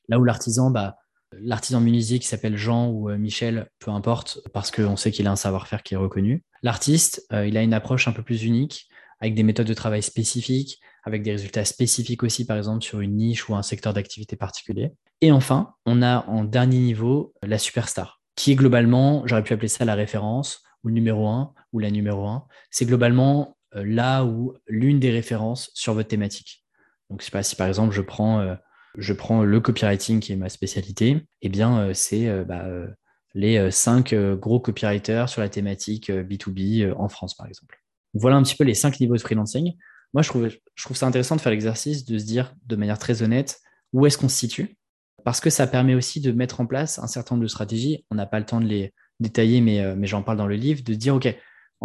[0.09, 0.99] Là où l'artisan, bah,
[1.33, 5.31] l'artisan menuisier qui s'appelle Jean ou euh, Michel, peu importe, parce qu'on sait qu'il a
[5.31, 6.45] un savoir-faire qui est reconnu.
[6.63, 8.89] L'artiste, euh, il a une approche un peu plus unique,
[9.21, 13.17] avec des méthodes de travail spécifiques, avec des résultats spécifiques aussi, par exemple, sur une
[13.17, 14.93] niche ou un secteur d'activité particulier.
[15.21, 19.69] Et enfin, on a en dernier niveau la superstar, qui est globalement, j'aurais pu appeler
[19.69, 22.47] ça la référence, ou le numéro 1, ou la numéro 1.
[22.71, 26.65] C'est globalement là où l'une des références sur votre thématique.
[27.11, 28.57] Donc, je sais pas si par exemple je prends,
[28.97, 32.67] je prends le copywriting qui est ma spécialité, eh bien, c'est bah,
[33.35, 37.81] les cinq gros copywriters sur la thématique B2B en France, par exemple.
[38.15, 39.75] Voilà un petit peu les cinq niveaux de freelancing.
[40.13, 42.99] Moi, je trouve, je trouve ça intéressant de faire l'exercice de se dire de manière
[42.99, 43.61] très honnête
[43.93, 44.77] où est-ce qu'on se situe,
[45.25, 48.05] parce que ça permet aussi de mettre en place un certain nombre de stratégies.
[48.11, 50.83] On n'a pas le temps de les détailler, mais, mais j'en parle dans le livre,
[50.85, 51.35] de dire, OK,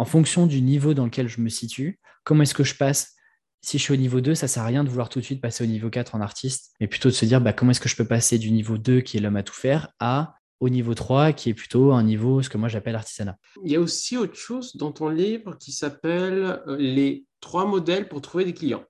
[0.00, 3.16] en fonction du niveau dans lequel je me situe, comment est-ce que je passe?
[3.60, 5.42] Si je suis au niveau 2, ça sert à rien de vouloir tout de suite
[5.42, 7.88] passer au niveau 4 en artiste, mais plutôt de se dire bah, comment est-ce que
[7.90, 10.94] je peux passer du niveau 2 qui est l'homme à tout faire à au niveau
[10.94, 13.36] 3 qui est plutôt un niveau, ce que moi j'appelle artisanat.
[13.62, 18.08] Il y a aussi autre chose dans ton livre qui s'appelle euh, les trois modèles
[18.08, 18.84] pour trouver des clients.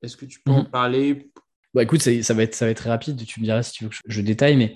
[0.00, 0.70] Est-ce que tu peux en mhm.
[0.70, 1.30] parler?
[1.74, 3.84] Bah, Écoute, ça va, être, ça va être très rapide, tu me diras si tu
[3.84, 4.74] veux que je détaille, mais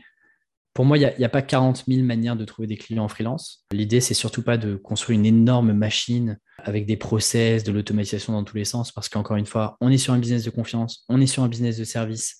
[0.78, 3.64] pour moi, il n'y a, pas 40 000 manières de trouver des clients en freelance.
[3.72, 8.44] L'idée, c'est surtout pas de construire une énorme machine avec des process, de l'automatisation dans
[8.44, 11.20] tous les sens, parce qu'encore une fois, on est sur un business de confiance, on
[11.20, 12.38] est sur un business de service,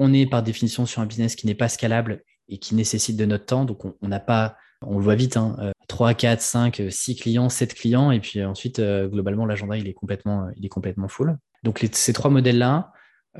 [0.00, 3.24] on est par définition sur un business qui n'est pas scalable et qui nécessite de
[3.24, 3.64] notre temps.
[3.64, 5.38] Donc, on n'a pas, on le voit vite,
[5.86, 9.94] 3, 4, 5, 6 clients, 7 clients, et puis ensuite, euh, globalement, l'agenda, il est
[9.94, 11.38] complètement, il est complètement full.
[11.62, 12.90] Donc, ces trois modèles-là,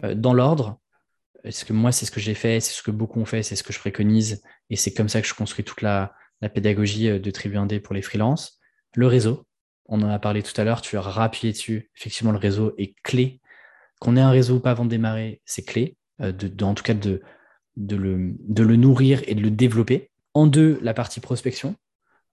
[0.05, 0.79] euh, dans l'ordre,
[1.47, 3.55] parce que moi, c'est ce que j'ai fait, c'est ce que beaucoup ont fait, c'est
[3.55, 6.13] ce que je préconise, et c'est comme ça que je construis toute la,
[6.53, 8.59] pédagogie euh, de Tribu Indé pour les freelances.
[8.97, 9.47] Le réseau,
[9.85, 11.89] on en a parlé tout à l'heure, tu as rappuyé dessus.
[11.97, 13.41] Effectivement, le réseau est clé.
[14.01, 15.97] Qu'on ait un réseau ou pas avant de démarrer, c'est clé.
[16.21, 16.33] Euh,
[16.63, 17.23] en tout cas, de,
[17.77, 20.11] de, le, de le nourrir et de le développer.
[20.35, 21.77] En deux, la partie prospection.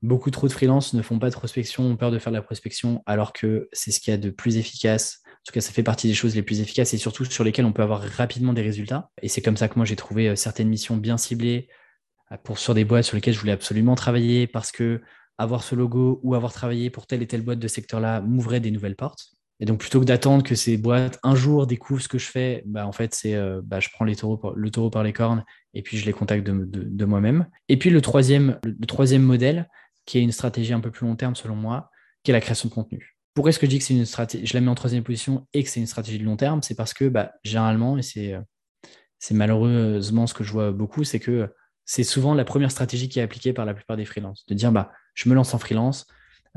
[0.02, 2.43] Beaucoup trop de freelances ne font pas de prospection, ont peur de faire de la
[2.43, 5.74] prospection, alors que c'est ce qu'il y a de plus efficace en tout cas, ça
[5.74, 8.54] fait partie des choses les plus efficaces et surtout sur lesquelles on peut avoir rapidement
[8.54, 9.10] des résultats.
[9.22, 11.68] Et c'est comme ça que moi, j'ai trouvé euh, certaines missions bien ciblées
[12.32, 15.02] euh, pour, sur des boîtes sur lesquelles je voulais absolument travailler parce que
[15.38, 18.72] avoir ce logo ou avoir travaillé pour telle et telle boîte de secteur-là m'ouvrait des
[18.72, 19.34] nouvelles portes.
[19.60, 22.64] Et donc, plutôt que d'attendre que ces boîtes un jour découvrent ce que je fais,
[22.66, 25.98] bah, en fait, c'est euh, bah, je prends le taureau par les cornes et puis
[25.98, 27.48] je les contacte de, moi-même.
[27.68, 29.68] Et puis, le troisième, le troisième modèle,
[30.06, 31.90] qui est une stratégie un peu plus long terme selon moi,
[32.24, 33.12] qui est la création de contenu.
[33.34, 35.48] Pourquoi est-ce que je dis que c'est une stratégie, je la mets en troisième position
[35.54, 36.62] et que c'est une stratégie de long terme?
[36.62, 38.36] C'est parce que bah, généralement, et c'est,
[39.19, 41.50] c'est malheureusement ce que je vois beaucoup, c'est que
[41.86, 44.46] c'est souvent la première stratégie qui est appliquée par la plupart des freelances.
[44.48, 46.08] De dire, bah, je me lance en freelance,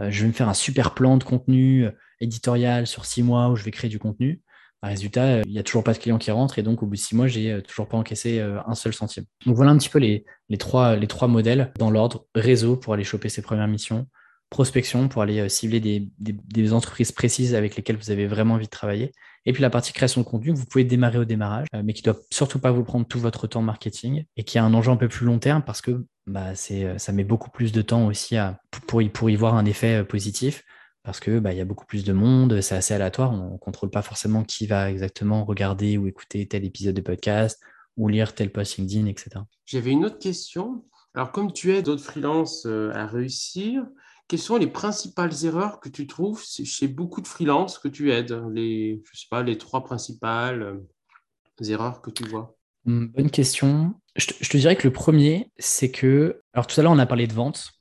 [0.00, 3.48] euh, je vais me faire un super plan de contenu euh, éditorial sur six mois
[3.48, 4.42] où je vais créer du contenu.
[4.82, 6.86] Bah, résultat, euh, il n'y a toujours pas de clients qui rentrent et donc au
[6.86, 9.24] bout de six mois, j'ai toujours pas encaissé un seul centime.
[9.46, 12.26] Donc voilà un petit peu les, les, trois, les trois modèles dans l'ordre.
[12.34, 14.06] Réseau pour aller choper ses premières missions,
[14.50, 18.70] prospection pour aller euh, cibler des, entreprises précises avec lesquelles vous avez vraiment envie de
[18.70, 19.12] travailler.
[19.44, 22.02] Et puis la partie création de contenu, vous pouvez démarrer au démarrage, euh, mais qui
[22.06, 24.90] ne doit surtout pas vous prendre tout votre temps marketing et qui a un enjeu
[24.90, 28.06] un peu plus long terme parce que bah, euh, ça met beaucoup plus de temps
[28.06, 30.64] aussi à, pour, y, pour y voir un effet positif
[31.02, 33.90] parce que bah, y a beaucoup plus de monde, c'est assez aléatoire, on ne contrôle
[33.90, 37.61] pas forcément qui va exactement regarder ou écouter tel épisode de podcast
[37.96, 39.30] ou lire tel post LinkedIn, etc.
[39.64, 40.85] J'avais une autre question.
[41.14, 43.87] Alors, comme tu aides d'autres freelances à réussir,
[44.28, 48.42] quelles sont les principales erreurs que tu trouves chez beaucoup de freelances que tu aides
[48.52, 52.56] les, Je sais pas, les trois principales euh, erreurs que tu vois?
[52.84, 53.94] Hmm, Bonne question.
[54.16, 56.40] Je te, dirais que le premier, c'est que.
[56.54, 57.72] Alors, tout à l'heure, on a parlé de vente.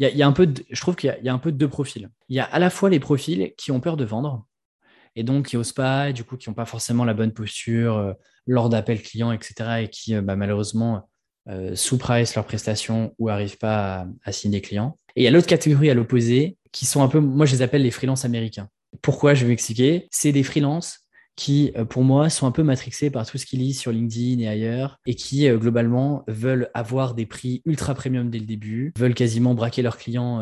[0.00, 2.10] Il y a, un peu je trouve qu'il y, a un peu de deux profils.
[2.28, 4.44] Il y a à la fois les profils qui ont peur de vendre
[5.14, 7.96] et donc qui n'osent pas, et du coup, qui n'ont pas forcément la bonne posture
[7.96, 8.12] euh,
[8.48, 9.84] lors d'appels clients, etc.
[9.84, 11.08] et qui, euh, bah, malheureusement,
[11.74, 14.98] sous-price leurs prestations ou n'arrivent pas à, signer des clients.
[15.16, 17.62] Et il y a l'autre catégorie à l'opposé qui sont un peu, moi je les
[17.62, 18.68] appelle les freelances américains.
[19.02, 20.08] Pourquoi Je vais m'expliquer?
[20.10, 21.04] C'est des freelances
[21.36, 24.40] qui, euh, pour moi, sont un peu matrixés par tout ce qu'ils lisent sur LinkedIn
[24.40, 28.92] et ailleurs, et qui, euh, globalement, veulent avoir des prix ultra premium dès le début,
[28.96, 30.40] veulent quasiment braquer leurs clients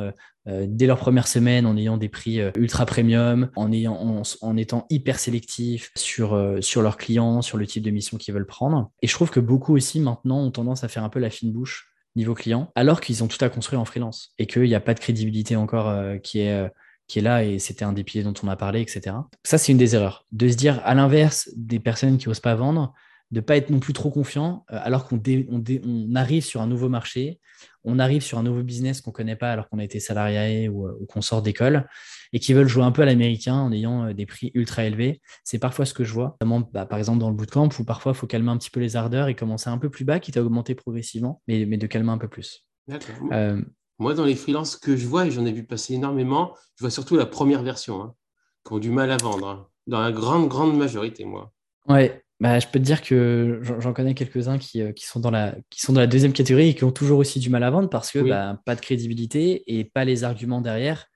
[0.48, 4.86] euh, dès leur première semaine en ayant des prix ultra premium, en, ayant, en, étant
[4.90, 8.90] hyper sélectifs sur, sur leurs clients, sur le type de mission qu'ils veulent prendre.
[9.02, 11.52] Et je trouve que beaucoup aussi, maintenant, ont tendance à faire un peu la fine
[11.52, 14.80] bouche niveau client, alors qu'ils ont tout à construire en freelance et qu'il n'y a
[14.80, 16.70] pas de crédibilité encore qui est
[17.08, 19.16] qui est là et c'était un des piliers dont on a parlé, etc.
[19.44, 20.24] Ça, c'est une des erreurs.
[20.32, 22.94] De se dire, à l'inverse des personnes qui n'osent pas vendre,
[23.32, 26.66] de ne pas être non plus trop confiant, euh, alors qu'on on, arrive sur un
[26.66, 27.40] nouveau marché,
[27.82, 30.68] on arrive sur un nouveau business qu'on ne connaît pas alors qu'on a été salarié
[30.68, 31.88] ou, euh, qu'on sort d'école,
[32.34, 35.22] et qui veulent jouer un peu à l'américain en ayant euh, des prix ultra élevés.
[35.44, 36.36] C'est parfois ce que je vois,
[36.72, 38.96] bah, par exemple dans le bootcamp, où parfois il faut calmer un petit peu les
[38.96, 42.10] ardeurs et commencer un peu plus bas, quitte à augmenter progressivement, mais, mais de calmer
[42.10, 42.66] un peu plus.
[43.98, 46.90] Moi, dans les freelances que je vois, et j'en ai vu passer énormément, je vois
[46.90, 48.14] surtout la première version, hein,
[48.66, 49.68] qui ont du mal à vendre, hein.
[49.86, 51.52] dans la grande, grande majorité, moi.
[51.88, 55.30] Ouais, bah, je peux te dire que j'en connais quelques-uns qui, euh, qui, sont dans
[55.30, 57.70] la, qui sont dans la deuxième catégorie et qui ont toujours aussi du mal à
[57.70, 61.06] vendre parce que bah, pas de crédibilité et pas les arguments derrière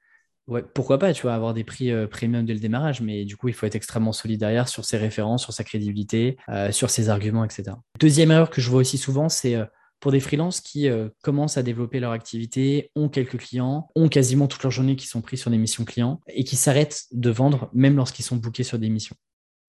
[0.48, 3.36] Ouais, pourquoi pas, tu vois, avoir des prix euh, premium dès le démarrage, mais du
[3.36, 6.88] coup, il faut être extrêmement solide derrière sur ses références, sur sa crédibilité, euh, sur
[6.88, 7.72] ses arguments, etc.
[7.98, 9.64] Deuxième erreur que je vois aussi souvent, c'est euh,
[9.98, 10.88] pour des freelances qui
[11.22, 15.22] commencent à développer leur activité, ont quelques clients, ont quasiment toute leur journée qui sont
[15.22, 18.78] pris sur des missions clients et qui s'arrêtent de vendre même lorsqu'ils sont bookés sur
[18.78, 19.16] des missions.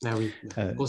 [0.05, 0.31] Ah oui.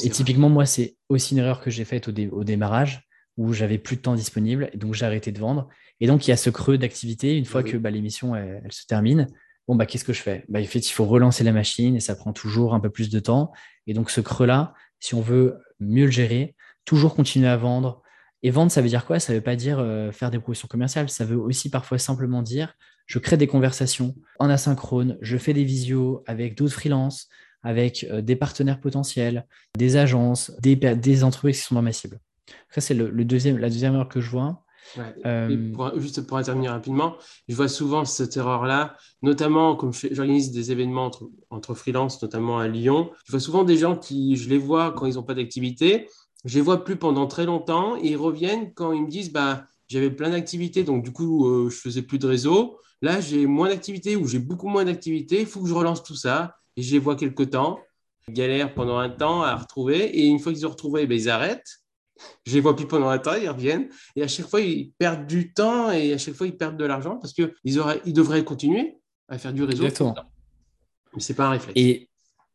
[0.05, 3.97] et typiquement, moi, c'est aussi une erreur que j'ai faite au, démarrage où j'avais plus
[3.97, 5.69] de temps disponible et donc j'ai arrêté de vendre.
[6.01, 8.71] Et donc, il y a ce creux d'activité une fois ah que bah, l'émission elle,
[8.71, 9.27] se termine
[9.69, 10.45] bon, bah, qu'est-ce que je fais?
[10.49, 13.11] Bah, En fait, il faut relancer la machine et ça prend toujours un peu plus
[13.11, 13.53] de temps.
[13.87, 18.03] Et donc, ce creux-là, si on veut mieux le gérer, toujours continuer à vendre.
[18.43, 19.21] Et vendre, ça veut dire quoi?
[19.21, 21.09] Ça ne veut pas dire euh, faire des propositions commerciales.
[21.09, 22.75] Ça veut aussi parfois simplement dire
[23.07, 27.29] je crée des conversations en asynchrone, je fais des visios avec d'autres freelances,
[27.63, 32.21] avec euh, des partenaires potentiels, des agences, des, des entreprises qui sont dans ma cible.
[32.71, 34.63] Ça, c'est le, deuxième, la deuxième erreur que je vois.
[35.27, 37.17] Euh, juste pour intervenir rapidement,
[37.47, 42.69] je vois souvent cette erreur-là, notamment comme j'organise des événements entre, entre freelance, notamment à
[42.69, 43.11] Lyon.
[43.27, 46.09] Je vois souvent des gens qui, je les vois quand ils n'ont pas d'activité,
[46.45, 49.67] je les vois plus pendant très longtemps et ils reviennent quand ils me disent bah,
[49.89, 52.79] j'avais plein d'activités, donc du coup, euh, je faisais plus de réseau.
[53.03, 56.15] Là, j'ai moins d'activités ou j'ai beaucoup moins d'activités, il faut que je relance tout
[56.17, 57.81] ça je les vois quelque temps.
[58.29, 61.29] Ils galèrent pendant un temps à retrouver et une fois qu'ils ont retrouvé, ben, ils
[61.29, 61.81] arrêtent
[62.47, 63.89] je les vois plus pendant un temps, ils reviennent.
[64.17, 66.85] Et à chaque fois, ils perdent du temps et à chaque fois, ils perdent de
[66.85, 69.85] l'argent parce qu'ils ils devraient continuer à faire du réseau.
[69.85, 70.15] Exactement.
[71.15, 71.73] Mais ce n'est pas un réflexe.
[71.77, 72.09] Et,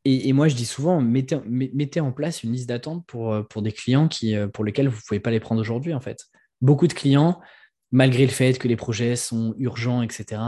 [0.06, 3.72] et, moi, je dis souvent, mettez, mettez en place une liste d'attente pour, pour des
[3.72, 6.26] clients qui, pour lesquels vous ne pouvez pas les prendre aujourd'hui, en fait.
[6.60, 7.40] Beaucoup de clients,
[7.92, 10.42] malgré le fait que les projets sont urgents, etc.,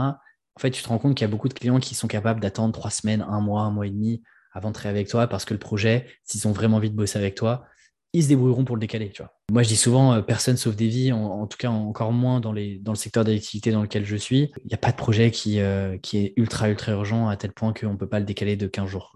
[0.56, 2.40] en fait, tu te rends compte qu'il y a beaucoup de clients qui sont capables
[2.40, 5.44] d'attendre trois semaines, un mois, un mois et demi avant de travailler avec toi parce
[5.44, 7.66] que le projet, s'ils ont vraiment envie de bosser avec toi,
[8.14, 9.10] ils se débrouilleront pour le décaler.
[9.10, 9.22] Tu.
[9.52, 12.52] Moi, je dis souvent, euh, personne sauve des vies, en, tout cas encore moins dans,
[12.52, 14.50] le secteur d'activité dans lequel je suis.
[14.64, 17.52] Il n'y a pas de projet qui, euh, qui est ultra, ultra urgent à tel
[17.52, 19.14] point qu'on ne peut pas le décaler de 15 jours.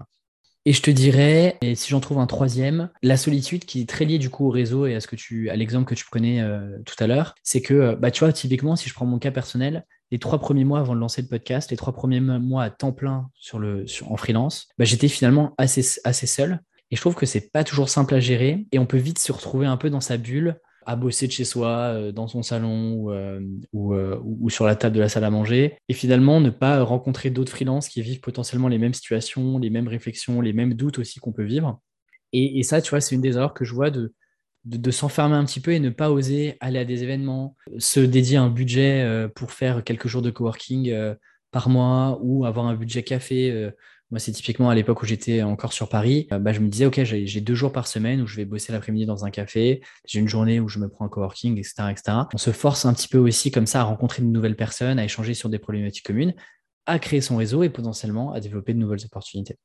[0.67, 4.19] Et je te dirais, si j'en trouve un troisième, la solitude qui est très liée
[4.19, 6.79] du coup au réseau et à ce que tu, à l'exemple que tu connais euh,
[6.85, 9.87] tout à l'heure, c'est que, bah, tu vois, typiquement, si je prends mon cas personnel,
[10.11, 12.93] les trois premiers mois avant de lancer le podcast, les trois premiers mois à temps
[12.93, 16.61] plein sur le, en freelance, bah, j'étais finalement assez, assez seul.
[16.91, 18.67] Et je trouve que c'est pas toujours simple à gérer.
[18.73, 21.45] Et on peut vite se retrouver un peu dans sa bulle à bosser de chez
[21.45, 23.41] soi, euh, dans son salon ou, euh,
[23.75, 27.31] euh, ou, sur la table de la salle à manger, et finalement ne pas rencontrer
[27.31, 31.21] d'autres freelances qui vivent potentiellement les mêmes situations, les mêmes réflexions, les mêmes doutes aussi
[31.21, 31.81] qu'on peut vivre.
[32.33, 34.15] Et, ça, tu vois, c'est une des erreurs que je vois de,
[34.65, 38.37] de, s'enfermer un petit peu et ne pas oser aller à des événements, se dédier
[38.37, 40.95] un budget pour faire quelques jours de coworking
[41.51, 43.73] par mois ou avoir un budget café
[44.11, 46.87] moi, c'est typiquement à l'époque où j'étais encore sur Paris, euh, bah, je me disais,
[46.87, 50.19] OK, j'ai deux jours par semaine où je vais bosser l'après-midi dans un café, j'ai
[50.19, 52.19] une journée où je me prends un coworking, etc., etc.
[52.35, 55.05] On se force un petit peu aussi comme ça à rencontrer de nouvelles personnes, à
[55.05, 56.35] échanger sur des problématiques communes,
[56.87, 59.57] à créer son réseau et potentiellement à développer de nouvelles opportunités.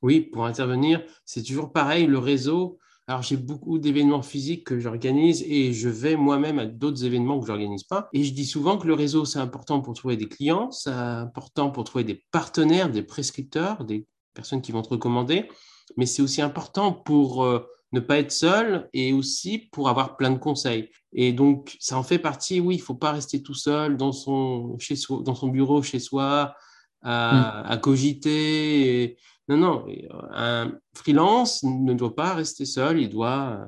[0.00, 5.44] Oui, pour intervenir, c'est toujours pareil, le réseau, alors, j'ai beaucoup d'événements physiques que j'organise
[5.46, 8.08] et je vais moi-même à d'autres événements que je n'organise pas.
[8.12, 11.70] Et je dis souvent que le réseau, c'est important pour trouver des clients, c'est important
[11.70, 15.48] pour trouver des partenaires, des prescripteurs, des personnes qui vont te recommander,
[15.96, 17.60] mais c'est aussi important pour euh,
[17.92, 20.90] ne pas être seul et aussi pour avoir plein de conseils.
[21.12, 24.10] Et donc, ça en fait partie, oui, il ne faut pas rester tout seul dans
[24.10, 26.54] son, chez soi, dans son bureau chez soi
[27.02, 27.80] à, mm.
[27.80, 29.16] cogiter.
[29.48, 33.64] Non, non, euh, un freelance ne doit pas rester seul, il doit euh,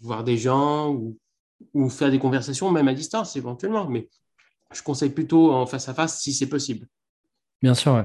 [0.00, 1.18] voir des gens ou,
[1.88, 4.08] faire des conversations, même à distance éventuellement, mais
[4.72, 6.86] je conseille plutôt en face à face si c'est possible.
[7.62, 8.04] Bien sûr,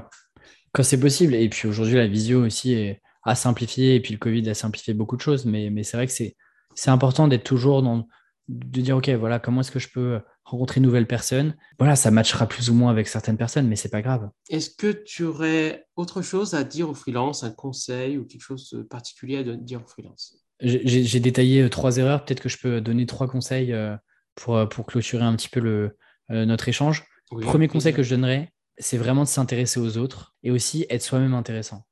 [0.72, 1.34] quand c'est possible.
[1.34, 5.16] Et puis aujourd'hui, la visio aussi a simplifié, et puis le Covid a simplifié beaucoup
[5.16, 8.08] de choses, mais, mais c'est vrai que c'est important d'être toujours dans,
[8.48, 12.10] de dire, OK, voilà, comment est-ce que je peux rencontrer une nouvelle personne Voilà, ça
[12.10, 14.28] matchera plus ou moins avec certaines personnes, mais c'est pas grave.
[14.50, 18.70] Est-ce que tu aurais autre chose à dire aux freelance, un conseil ou quelque chose
[18.70, 20.42] de particulier à dire aux freelance?
[20.62, 22.24] J'ai détaillé euh, trois erreurs.
[22.24, 23.96] Peut-être que je peux donner trois conseils euh,
[24.36, 25.96] pour, euh, pour clôturer un petit peu le,
[26.28, 27.04] notre échange.
[27.30, 31.34] Premier conseil que je donnerais, c'est vraiment de s'intéresser aux autres et aussi être soi-même
[31.34, 31.84] intéressant.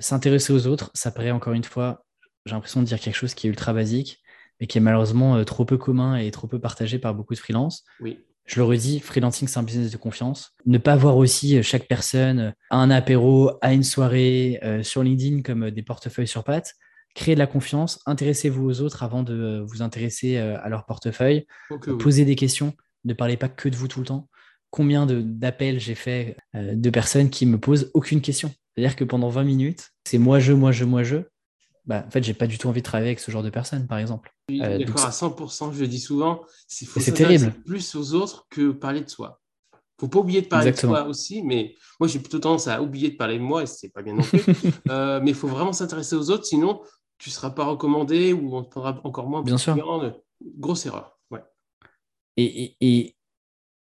[0.00, 2.04] s'intéresser aux autres, ça paraît encore une fois,
[2.46, 4.23] j'ai l'impression de dire quelque chose qui est ultra basique,
[4.60, 7.38] mais qui est malheureusement euh, trop peu commun et trop peu partagé par beaucoup de
[7.38, 7.84] freelances.
[8.00, 8.18] Oui.
[8.46, 10.52] Je le redis, freelancing, c'est un business de confiance.
[10.66, 15.02] Ne pas voir aussi euh, chaque personne à euh, un apéro, à une soirée sur
[15.02, 16.74] LinkedIn comme des portefeuilles sur pattes.
[17.14, 21.46] Créez de la confiance, intéressez-vous aux autres avant de vous intéresser à leur portefeuille.
[22.00, 24.28] Posez des questions, ne parlez pas que de vous tout le temps.
[24.70, 28.52] Combien d'appels j'ai fait de personnes qui me posent aucune question?
[28.74, 31.18] C'est-à-dire que pendant 20 minutes, c'est moi, je, moi, je, moi, je
[31.86, 33.86] bah, en fait, j'ai pas du tout envie de travailler avec ce genre de personnes,
[33.86, 34.33] par exemple.
[34.50, 37.52] Oui, euh, d'accord à 100%, je le dis souvent, c'est terrible.
[37.64, 39.40] plus aux autres que parler de soi.
[39.98, 43.10] faut pas oublier de parler de soi aussi, mais moi j'ai plutôt tendance à oublier
[43.10, 44.40] de parler de moi et c'est pas bien non plus.
[44.90, 46.82] Euh, mais il faut vraiment s'intéresser aux autres, sinon
[47.16, 49.42] tu seras pas recommandé ou on te prendra encore moins.
[49.42, 49.76] Bien sûr.
[50.58, 51.18] Grosse erreur.
[51.30, 51.40] Ouais.
[52.36, 53.16] Et,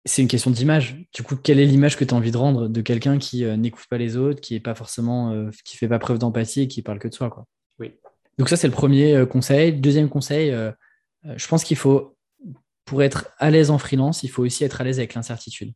[0.06, 1.04] c'est une question d'image.
[1.14, 3.58] Du coup, quelle est l'image que tu as envie de rendre de quelqu'un qui euh,
[3.58, 6.68] n'écoute pas les autres, qui est pas forcément, euh, qui fait pas preuve d'empathie et
[6.70, 7.46] qui parle que de soi, quoi?
[8.38, 9.74] Donc ça c'est le premier conseil.
[9.74, 10.56] Deuxième conseil,
[11.24, 12.18] je pense qu'il faut
[12.86, 15.74] pour être à l'aise en freelance, il faut aussi être à l'aise avec l'incertitude.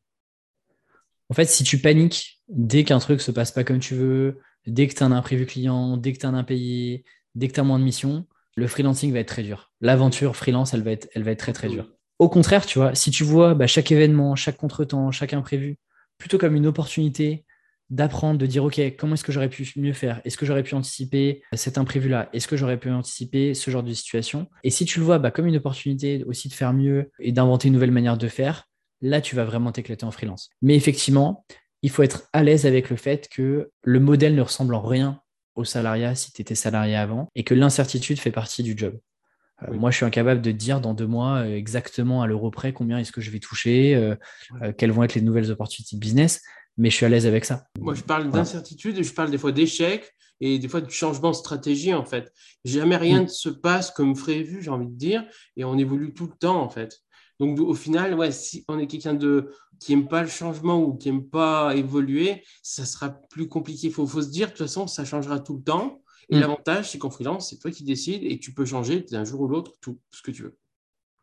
[1.29, 4.87] En fait, si tu paniques dès qu'un truc se passe pas comme tu veux, dès
[4.87, 7.03] que tu as un imprévu client, dès que tu as un impayé,
[7.35, 9.71] dès que tu as moins de missions, le freelancing va être très dur.
[9.81, 11.89] L'aventure freelance, elle va être, elle va être très très dure.
[12.19, 15.77] Au contraire, tu vois, si tu vois bah, chaque événement, chaque contretemps, chaque imprévu,
[16.17, 17.45] plutôt comme une opportunité
[17.91, 20.21] d'apprendre, de dire, OK, comment est-ce que j'aurais pu mieux faire?
[20.23, 22.29] Est-ce que j'aurais pu anticiper cet imprévu-là?
[22.33, 24.47] Est-ce que j'aurais pu anticiper ce genre de situation?
[24.63, 27.67] Et si tu le vois bah, comme une opportunité aussi de faire mieux et d'inventer
[27.67, 28.69] une nouvelle manière de faire,
[29.01, 30.49] là, tu vas vraiment t'éclater en freelance.
[30.61, 31.45] Mais effectivement,
[31.81, 35.19] il faut être à l'aise avec le fait que le modèle ne ressemble en rien
[35.55, 38.97] au salariat si tu étais salarié avant et que l'incertitude fait partie du job.
[39.67, 42.73] Euh, moi, je suis incapable de dire dans deux mois euh, exactement à l'euro près
[42.73, 44.15] combien est-ce que je vais toucher, euh,
[44.77, 46.41] quelles vont être les nouvelles opportunités de business
[46.77, 47.65] mais je suis à l'aise avec ça.
[47.79, 51.29] Moi, je parle d'incertitude et je parle des fois d'échecs et des fois de changement
[51.29, 52.33] de stratégie, en fait.
[52.65, 55.23] Jamais rien ne se passe comme prévu, j'ai envie de dire,
[55.55, 56.99] et on évolue tout le temps, en fait.
[57.39, 60.95] Donc, au final, ouais, si on est quelqu'un de qui n'aime pas le changement ou
[60.95, 63.87] qui n'aime pas évoluer, ça sera plus compliqué.
[63.87, 66.01] Il faut, faut, se dire, de toute façon, ça changera tout le temps.
[66.29, 66.39] Et mm.
[66.39, 69.47] l'avantage, c'est qu'en freelance, c'est toi qui décides et tu peux changer d'un jour ou
[69.47, 70.57] l'autre tout ce que tu veux.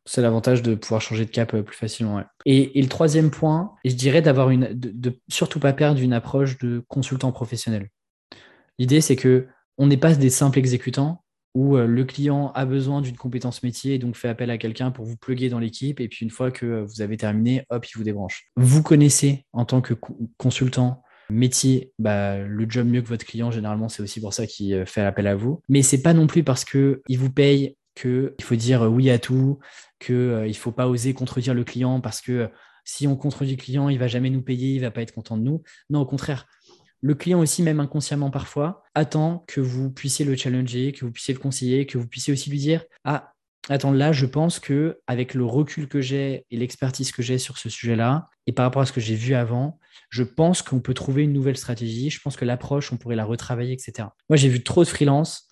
[0.09, 2.23] C'est l'avantage de pouvoir changer de cap euh, plus facilement.
[2.47, 6.83] Et, le troisième point, je dirais d'avoir une, de, surtout pas perdre une approche de
[6.89, 7.91] consultant professionnel.
[8.79, 11.23] L'idée, c'est que on n'est pas des simples exécutants
[11.55, 14.91] où euh, le client a besoin d'une compétence métier et donc fait appel à quelqu'un
[14.91, 16.01] pour vous pluguer dans l'équipe.
[16.01, 18.47] Et puis une fois que euh, vous avez terminé, hop, il vous débranche.
[18.57, 19.95] Vous connaissez en tant que
[20.39, 24.87] consultant métier, bah, le job mieux que votre client, généralement, c'est aussi pour ça qu'il
[24.87, 25.61] fait appel à vous.
[25.69, 29.59] Mais c'est pas non plus parce qu'il vous paye qu'il faut dire oui à tout,
[29.99, 32.49] qu'il euh, ne faut pas oser contredire le client parce que euh,
[32.85, 35.37] si on contredit le client, il va jamais nous payer, il va pas être content
[35.37, 35.63] de nous.
[35.91, 36.47] Non, au contraire.
[37.01, 41.35] Le client aussi, même inconsciemment parfois, attend que vous puissiez le challenger, que vous puissiez
[41.35, 43.35] le conseiller, que vous puissiez aussi lui dire Ah,
[43.69, 47.59] attends, là, je pense que avec le recul que j'ai et l'expertise que j'ai sur
[47.59, 49.79] ce sujet-là, et par rapport à ce que j'ai vu avant,
[50.11, 52.11] je pense qu'on peut trouver une nouvelle stratégie.
[52.11, 54.09] Je pense que l'approche, on pourrait la retravailler, etc.
[54.29, 55.48] Moi, j'ai vu trop de freelance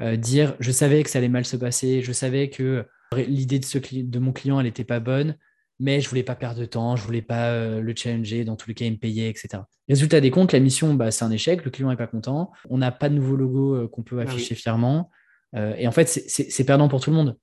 [0.00, 4.02] euh, dire je savais que ça allait mal se passer, je savais que l'idée de,
[4.02, 5.36] de mon client, elle n'était pas bonne,
[5.78, 8.68] mais je voulais pas perdre de temps, je voulais pas euh, le challenger, dans tous
[8.68, 9.62] les cas, il me payait, etc.
[9.88, 12.78] Résultat des comptes, la mission, bah, c'est un échec, le client n'est pas content, on
[12.78, 15.10] n'a pas de nouveau logo euh, qu'on peut ah afficher fièrement,
[15.78, 17.38] et en fait, c'est perdant pour tout le monde.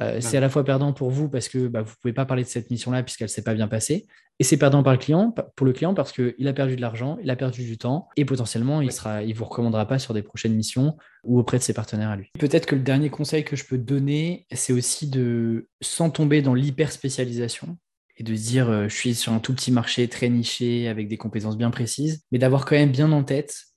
[0.00, 2.24] Euh, c'est à la fois perdant pour vous parce que bah, vous ne pouvez pas
[2.24, 4.06] parler de cette mission-là puisqu'elle ne s'est pas bien passée.
[4.38, 7.18] Et c'est perdant pour le client, pour le client parce qu'il a perdu de l'argent,
[7.22, 10.54] il a perdu du temps et potentiellement il ne vous recommandera pas sur des prochaines
[10.54, 12.30] missions ou auprès de ses partenaires à lui.
[12.38, 16.54] Peut-être que le dernier conseil que je peux donner, c'est aussi de, sans tomber dans
[16.54, 17.76] l'hyper spécialisation,
[18.20, 21.08] et de se dire euh, je suis sur un tout petit marché très niché avec
[21.08, 23.69] des compétences bien précises, mais d'avoir quand même bien en tête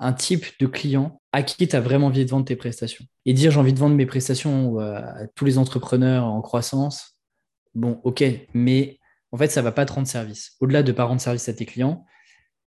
[0.00, 3.04] un type de client à qui tu as vraiment envie de vendre tes prestations.
[3.26, 7.18] Et dire j'ai envie de vendre mes prestations euh, à tous les entrepreneurs en croissance,
[7.74, 8.98] bon, ok, mais
[9.32, 10.56] en fait, ça ne va pas te rendre service.
[10.60, 12.04] Au-delà de ne pas rendre service à tes clients,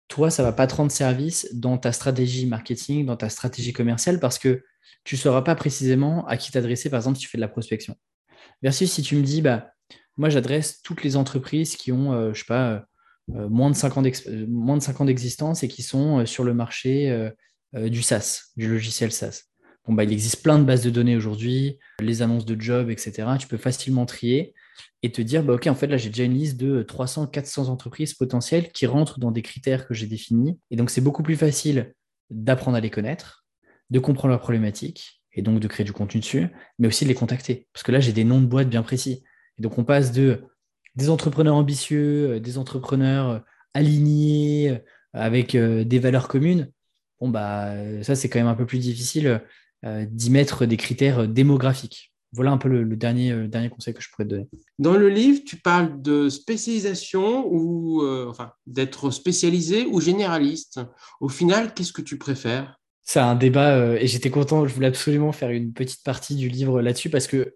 [0.08, 3.74] toi, ça ne va pas te rendre service dans ta stratégie marketing, dans ta stratégie
[3.74, 4.64] commerciale, parce que
[5.04, 7.48] tu ne sauras pas précisément à qui t'adresser, par exemple, si tu fais de la
[7.48, 7.96] prospection.
[8.62, 9.72] Versus si tu me dis, bah,
[10.18, 12.80] moi, j'adresse toutes les entreprises qui ont, euh, je sais pas, euh,
[13.34, 18.52] moins de 5 ans d'existence et qui sont euh, sur le marché euh, du SaaS,
[18.58, 19.44] du logiciel SaaS.
[19.88, 23.28] Bon, bah, il existe plein de bases de données aujourd'hui, les annonces de jobs, etc.
[23.40, 24.54] Tu peux facilement trier
[25.04, 27.70] et te dire, bah, OK, en fait, là, j'ai déjà une liste de 300, 400
[27.70, 30.60] entreprises potentielles qui rentrent dans des critères que j'ai définis.
[30.70, 31.94] Et donc, c'est beaucoup plus facile
[32.30, 33.46] d'apprendre à les connaître,
[33.90, 37.16] de comprendre leurs problématiques et donc de créer du contenu dessus, mais aussi de les
[37.16, 37.68] contacter.
[37.74, 39.24] Parce que là, j'ai des noms de boîtes bien précis.
[39.58, 40.44] Et donc, on passe de
[40.96, 43.40] des entrepreneurs ambitieux, euh, des entrepreneurs euh,
[43.74, 44.78] alignés, euh,
[45.14, 46.72] avec des valeurs communes,
[47.20, 49.42] bon, bah, ça, c'est quand même un peu plus difficile
[49.84, 52.14] d'y mettre des critères démographiques.
[52.32, 54.48] Voilà un peu le, dernier, dernier conseil que je pourrais te donner.
[54.80, 60.80] Dans le livre, tu parles de spécialisation ou enfin, d'être spécialisé ou généraliste.
[61.20, 62.80] Au final, qu'est-ce que tu préfères?
[63.02, 66.82] C'est un débat et j'étais content, je voulais absolument faire une petite partie du livre
[66.82, 67.56] là-dessus parce que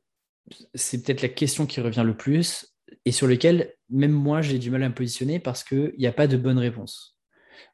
[0.73, 2.74] c'est peut-être la question qui revient le plus
[3.05, 6.11] et sur lequel même moi j'ai du mal à me positionner parce qu'il n'y a
[6.11, 7.17] pas de bonne réponse.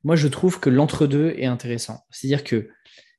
[0.04, 2.06] Moi je trouve que l'entre-deux est intéressant.
[2.10, 2.70] C'est-à-dire que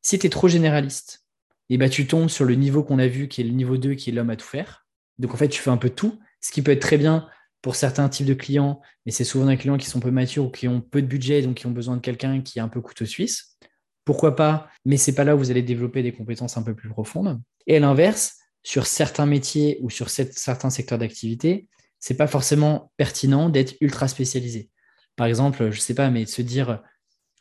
[0.03, 1.25] si tu es trop généraliste,
[1.71, 3.79] et eh ben, tu tombes sur le niveau qu'on a vu qui est le niveau
[3.79, 4.87] 2 qui est l'homme à tout faire.
[5.19, 7.29] Donc en fait tu fais un peu tout, ce qui peut être très bien
[7.63, 10.51] pour certains types de clients, mais c'est souvent des clients qui sont peu matures ou
[10.51, 12.81] qui ont peu de budget, donc qui ont besoin de quelqu'un qui est un peu
[12.81, 13.57] couteau suisse.
[14.05, 16.89] Pourquoi pas, mais c'est pas là où vous allez développer des compétences un peu plus
[16.89, 17.41] profondes.
[17.69, 21.69] Et à l'inverse, sur certains métiers ou sur certains secteurs d'activité,
[22.03, 24.69] c'est pas forcément pertinent d'être ultra spécialisé.
[25.15, 26.83] Par exemple, je sais pas, mais de se dire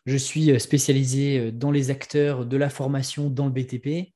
[0.05, 4.13] je suis spécialisé dans les acteurs de la formation dans le BTP.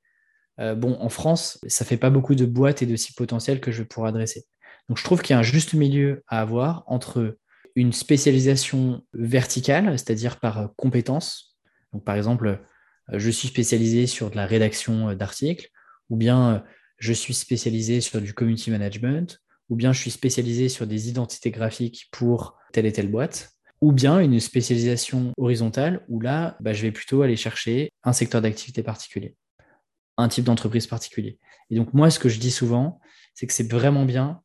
[0.59, 3.71] Euh, bon, en France, ça fait pas beaucoup de boîtes et de sites potentiels que
[3.71, 4.45] je pourrais adresser.
[4.87, 7.37] Donc, je trouve qu'il y a un juste milieu à avoir entre
[7.75, 11.57] une spécialisation verticale, c'est-à-dire par compétence.
[11.91, 12.63] Donc, par exemple,
[13.11, 15.69] je suis spécialisé sur de la rédaction d'articles,
[16.11, 16.63] ou bien
[16.99, 21.51] je suis spécialisé sur du community management, ou bien je suis spécialisé sur des identités
[21.51, 23.51] graphiques pour telle et telle boîte,
[23.81, 28.41] ou bien une spécialisation horizontale où là, bah, je vais plutôt aller chercher un secteur
[28.41, 29.35] d'activité particulier,
[30.17, 31.39] un type d'entreprise particulier.
[31.69, 32.99] Et donc moi, ce que je dis souvent,
[33.33, 34.41] c'est que c'est vraiment bien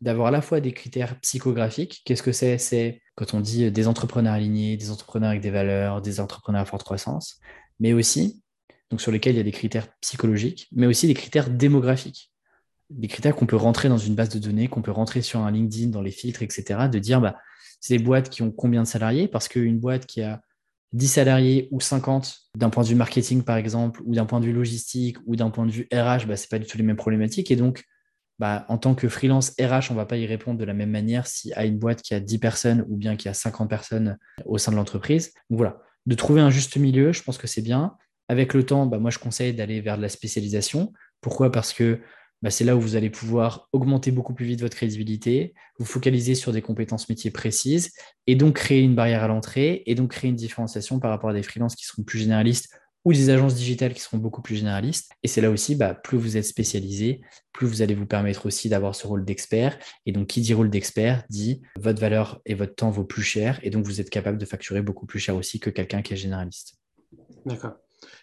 [0.00, 2.00] d'avoir à la fois des critères psychographiques.
[2.04, 2.56] Qu'est-ce que c'est?
[2.58, 6.64] C'est quand on dit des entrepreneurs alignés, des entrepreneurs avec des valeurs, des entrepreneurs à
[6.64, 7.38] forte croissance,
[7.80, 8.42] mais aussi
[8.90, 12.29] donc sur lesquels il y a des critères psychologiques, mais aussi des critères démographiques.
[12.90, 15.50] Des critères qu'on peut rentrer dans une base de données, qu'on peut rentrer sur un
[15.50, 16.88] LinkedIn, dans les filtres, etc.
[16.90, 17.36] De dire, bah,
[17.80, 19.28] c'est des boîtes qui ont combien de salariés?
[19.28, 20.42] Parce qu'une boîte qui a
[20.92, 24.46] 10 salariés ou 50 d'un point de vue marketing, par exemple, ou d'un point de
[24.46, 26.84] vue logistique, ou d'un point de vue RH, bah, ce n'est pas du tout les
[26.84, 27.50] mêmes problématiques.
[27.50, 27.84] Et donc,
[28.38, 30.90] bah, en tant que freelance RH, on ne va pas y répondre de la même
[30.90, 34.18] manière si à une boîte qui a 10 personnes ou bien qui a 50 personnes
[34.46, 35.32] au sein de l'entreprise.
[35.50, 37.96] Voilà, de trouver un juste milieu, je pense que c'est bien.
[38.28, 40.92] Avec le temps, bah, moi, je conseille d'aller vers de la spécialisation.
[41.20, 41.52] Pourquoi?
[41.52, 42.00] Parce que
[42.42, 46.34] bah, c'est là où vous allez pouvoir augmenter beaucoup plus vite votre crédibilité, vous focaliser
[46.34, 47.92] sur des compétences métiers précises
[48.26, 51.34] et donc créer une barrière à l'entrée et donc créer une différenciation par rapport à
[51.34, 52.70] des freelances qui seront plus généralistes
[53.04, 55.10] ou des agences digitales qui seront beaucoup plus généralistes.
[55.22, 57.22] Et c'est là aussi, bah, plus vous êtes spécialisé,
[57.52, 59.78] plus vous allez vous permettre aussi d'avoir ce rôle d'expert.
[60.04, 63.58] Et donc, qui dit rôle d'expert dit votre valeur et votre temps vaut plus cher.
[63.62, 66.16] Et donc, vous êtes capable de facturer beaucoup plus cher aussi que quelqu'un qui est
[66.16, 66.74] généraliste.
[67.46, 67.76] D'accord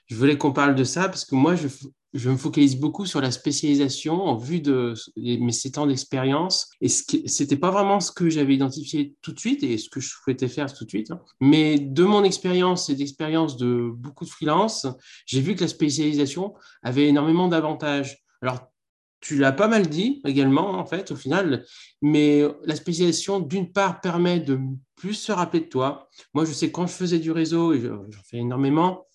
[0.08, 1.68] je voulais qu'on parle de ça parce que moi, je,
[2.14, 6.70] je, me focalise beaucoup sur la spécialisation en vue de mes sept ans d'expérience.
[6.82, 10.00] Et ce n'était pas vraiment ce que j'avais identifié tout de suite et ce que
[10.00, 11.12] je souhaitais faire tout de suite.
[11.12, 11.22] Hein.
[11.42, 14.88] Mais de mon expérience et d'expérience de beaucoup de freelance,
[15.26, 16.54] j'ai vu que la spécialisation
[16.84, 18.24] avait énormément d'avantages.
[18.42, 18.72] Alors,
[19.20, 21.66] tu l'as pas mal dit également, en fait, au final,
[22.02, 24.60] mais la spécialisation, d'une part, permet de
[24.96, 26.10] plus se rappeler de toi.
[26.34, 29.07] Moi, je sais quand je faisais du réseau, et j'en fais énormément,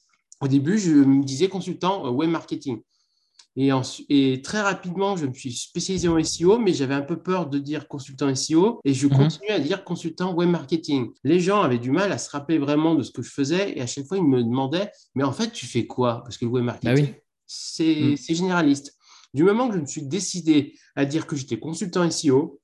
[0.42, 2.80] au début, je me disais consultant euh, web marketing.
[3.54, 3.70] Et,
[4.08, 7.58] et, très rapidement, je me suis spécialisé en SEO, mais j'avais un peu peur de
[7.58, 9.16] dire consultant SEO et je mhm.
[9.16, 11.10] continuais à dire consultant web marketing.
[11.22, 13.82] Les gens avaient du mal à se rappeler vraiment de ce que je faisais et
[13.82, 16.22] à chaque fois, ils me demandaient, mais en fait, tu fais quoi?
[16.24, 18.16] Parce que le web marketing, bah mm.
[18.16, 18.96] c'est généraliste.
[19.34, 22.58] Du moment que je me suis décidé à dire que j'étais consultant SEO,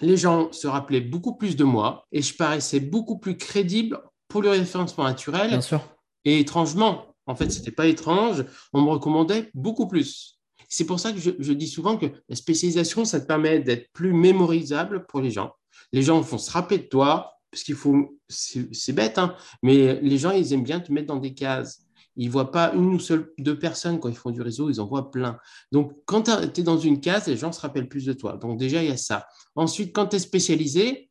[0.00, 4.40] les gens se rappelaient beaucoup plus de moi et je paraissais beaucoup plus crédible pour
[4.40, 5.48] le référencement naturel.
[5.48, 5.82] Bien sûr.
[6.24, 8.44] Et étrangement, en fait, ce n'était pas étrange.
[8.72, 10.40] On me recommandait beaucoup plus.
[10.68, 14.12] C'est pour ça que je, dis souvent que la spécialisation, ça te permet d'être plus
[14.12, 15.52] mémorisable pour les gens.
[15.92, 20.18] Les gens vont se rappeler de toi, parce qu'il faut, c'est bête, hein, mais les
[20.18, 21.82] gens, ils aiment bien te mettre dans des cases.
[22.16, 24.80] Ils ne voient pas une ou seule, deux personnes quand ils font du réseau, ils
[24.80, 25.38] en voient plein.
[25.70, 28.36] Donc, quand tu es dans une case, les gens se rappellent plus de toi.
[28.36, 29.26] Donc, déjà, il y a ça.
[29.54, 31.10] Ensuite, quand tu es spécialisé,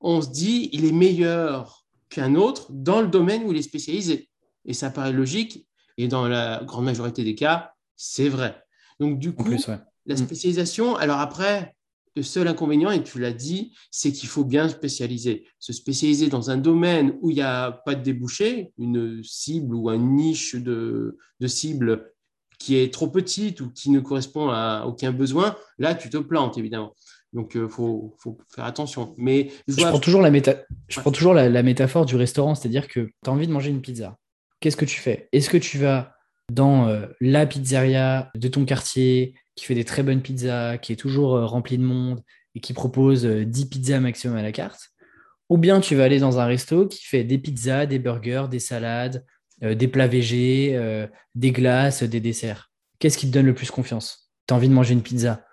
[0.00, 4.29] on se dit, il est meilleur qu'un autre dans le domaine où il est spécialisé
[4.64, 8.62] et ça paraît logique, et dans la grande majorité des cas, c'est vrai.
[8.98, 9.50] Donc, du coup,
[10.06, 10.16] la mm.
[10.16, 11.74] spécialisation, alors après,
[12.16, 15.46] le seul inconvénient, et tu l'as dit, c'est qu'il faut bien spécialiser.
[15.58, 19.90] Se spécialiser dans un domaine où il n'y a pas de débouché, une cible ou
[19.90, 22.12] une niche de, de cible
[22.58, 26.58] qui est trop petite ou qui ne correspond à aucun besoin, là, tu te plantes,
[26.58, 26.94] évidemment.
[27.32, 29.14] Donc, il euh, faut, faut, faire attention.
[29.16, 30.56] Mais je, prends toujours, la, méta...
[30.88, 33.80] je prends toujours la métaphore du restaurant, c'est-à-dire que tu as envie de manger une
[33.80, 34.18] pizza
[34.60, 35.28] qu'est-ce que tu fais?
[35.32, 36.14] Est-ce que tu vas
[36.50, 40.96] dans euh, la pizzeria de ton quartier qui fait des très bonnes pizzas, qui est
[40.96, 42.22] toujours euh, remplie de monde
[42.54, 44.90] et qui propose 10 euh, pizzas maximum à la carte?
[45.48, 48.60] Ou bien tu vas aller dans un resto qui fait des pizzas, des burgers, des
[48.60, 49.26] salades,
[49.60, 50.78] des plats végés,
[51.34, 52.70] des glaces, des desserts?
[53.00, 54.30] Qu'est-ce qui te donne le plus confiance?
[54.46, 55.44] Tu as envie de manger une pizza.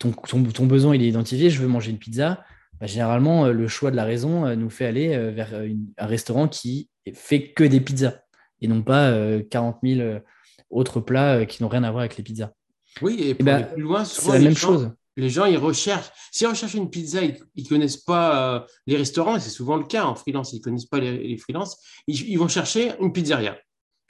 [0.00, 2.44] Ton, ton, besoin il est identifié, je veux manger une pizza.
[2.80, 7.52] Bah, généralement, le choix de la raison nous fait aller vers un restaurant qui fait
[7.52, 8.14] que des pizzas
[8.60, 9.12] et non pas
[9.50, 10.20] 40 euh, 000 euh,
[10.70, 12.52] autres plats euh, qui n'ont rien à voir avec les pizzas.
[13.02, 14.90] Oui, et, pour aller plus loin, c'est la même chose.
[15.18, 16.10] Les gens, ils recherchent.
[16.30, 20.04] S'ils recherchent une pizza, ils ne connaissent pas les restaurants, et c'est souvent le cas
[20.04, 23.56] en freelance, ils ne connaissent pas les, les freelances, ils, vont chercher une pizzeria.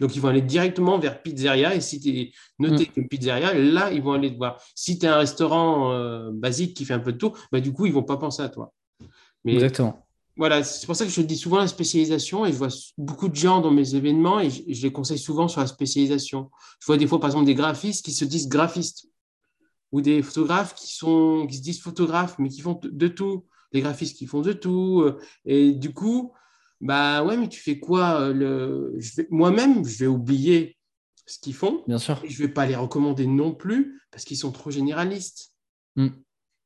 [0.01, 1.74] Donc, ils vont aller directement vers pizzeria.
[1.74, 2.94] Et si tu es noté mm.
[2.94, 4.61] comme pizzeria, là, ils vont aller te voir.
[4.74, 7.72] Si tu es un restaurant euh, basique qui fait un peu de tour, bah, du
[7.72, 8.72] coup, ils vont pas penser à toi.
[9.44, 10.05] Mais, Exactement.
[10.37, 12.68] Voilà, c'est pour ça que je dis souvent la spécialisation et je vois
[12.99, 16.51] beaucoup de gens dans mes événements et je, les conseille souvent sur la spécialisation.
[16.80, 19.09] Je vois des fois, par exemple, des graphistes qui se disent graphistes
[19.93, 23.47] ou des photographes qui, sont, qui se disent photographes, mais qui font de tout.
[23.72, 25.03] Des graphistes qui font de tout.
[25.03, 26.32] Euh, et du coup,
[26.80, 28.99] bah ouais, mais tu fais quoi euh, le...
[29.30, 30.76] Moi-même, je vais oublier
[31.24, 31.82] ce qu'ils font.
[31.87, 32.20] Bien sûr.
[32.24, 35.53] Et je ne vais pas les recommander non plus parce qu'ils sont trop généralistes.
[35.97, 36.09] Mm.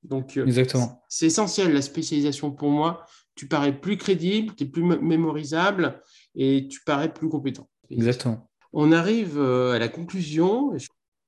[0.03, 1.03] Donc, euh, Exactement.
[1.09, 3.05] c'est essentiel la spécialisation pour moi.
[3.35, 6.03] Tu parais plus crédible, tu es plus mémorisable
[6.35, 7.69] et tu parais plus compétent.
[7.91, 8.51] Exactement.
[8.73, 10.73] On arrive euh, à la conclusion.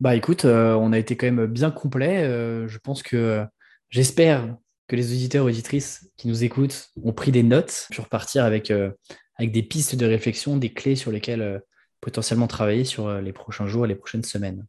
[0.01, 2.25] Bah écoute, on a été quand même bien complet.
[2.67, 3.45] je pense que
[3.91, 4.57] j'espère
[4.93, 8.71] que les auditeurs et auditrices qui nous écoutent ont pris des notes pour repartir avec,
[8.71, 8.91] euh,
[9.37, 11.59] avec des pistes de réflexion, des clés sur lesquelles euh,
[12.01, 14.67] potentiellement travailler sur euh, les prochains jours et les prochaines semaines.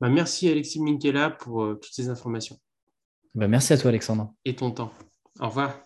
[0.00, 2.58] Bah, merci Alexis Minkela pour toutes ces informations.
[3.34, 4.32] Bah, merci à toi Alexandre.
[4.44, 4.92] Et ton temps.
[5.40, 5.85] Au revoir.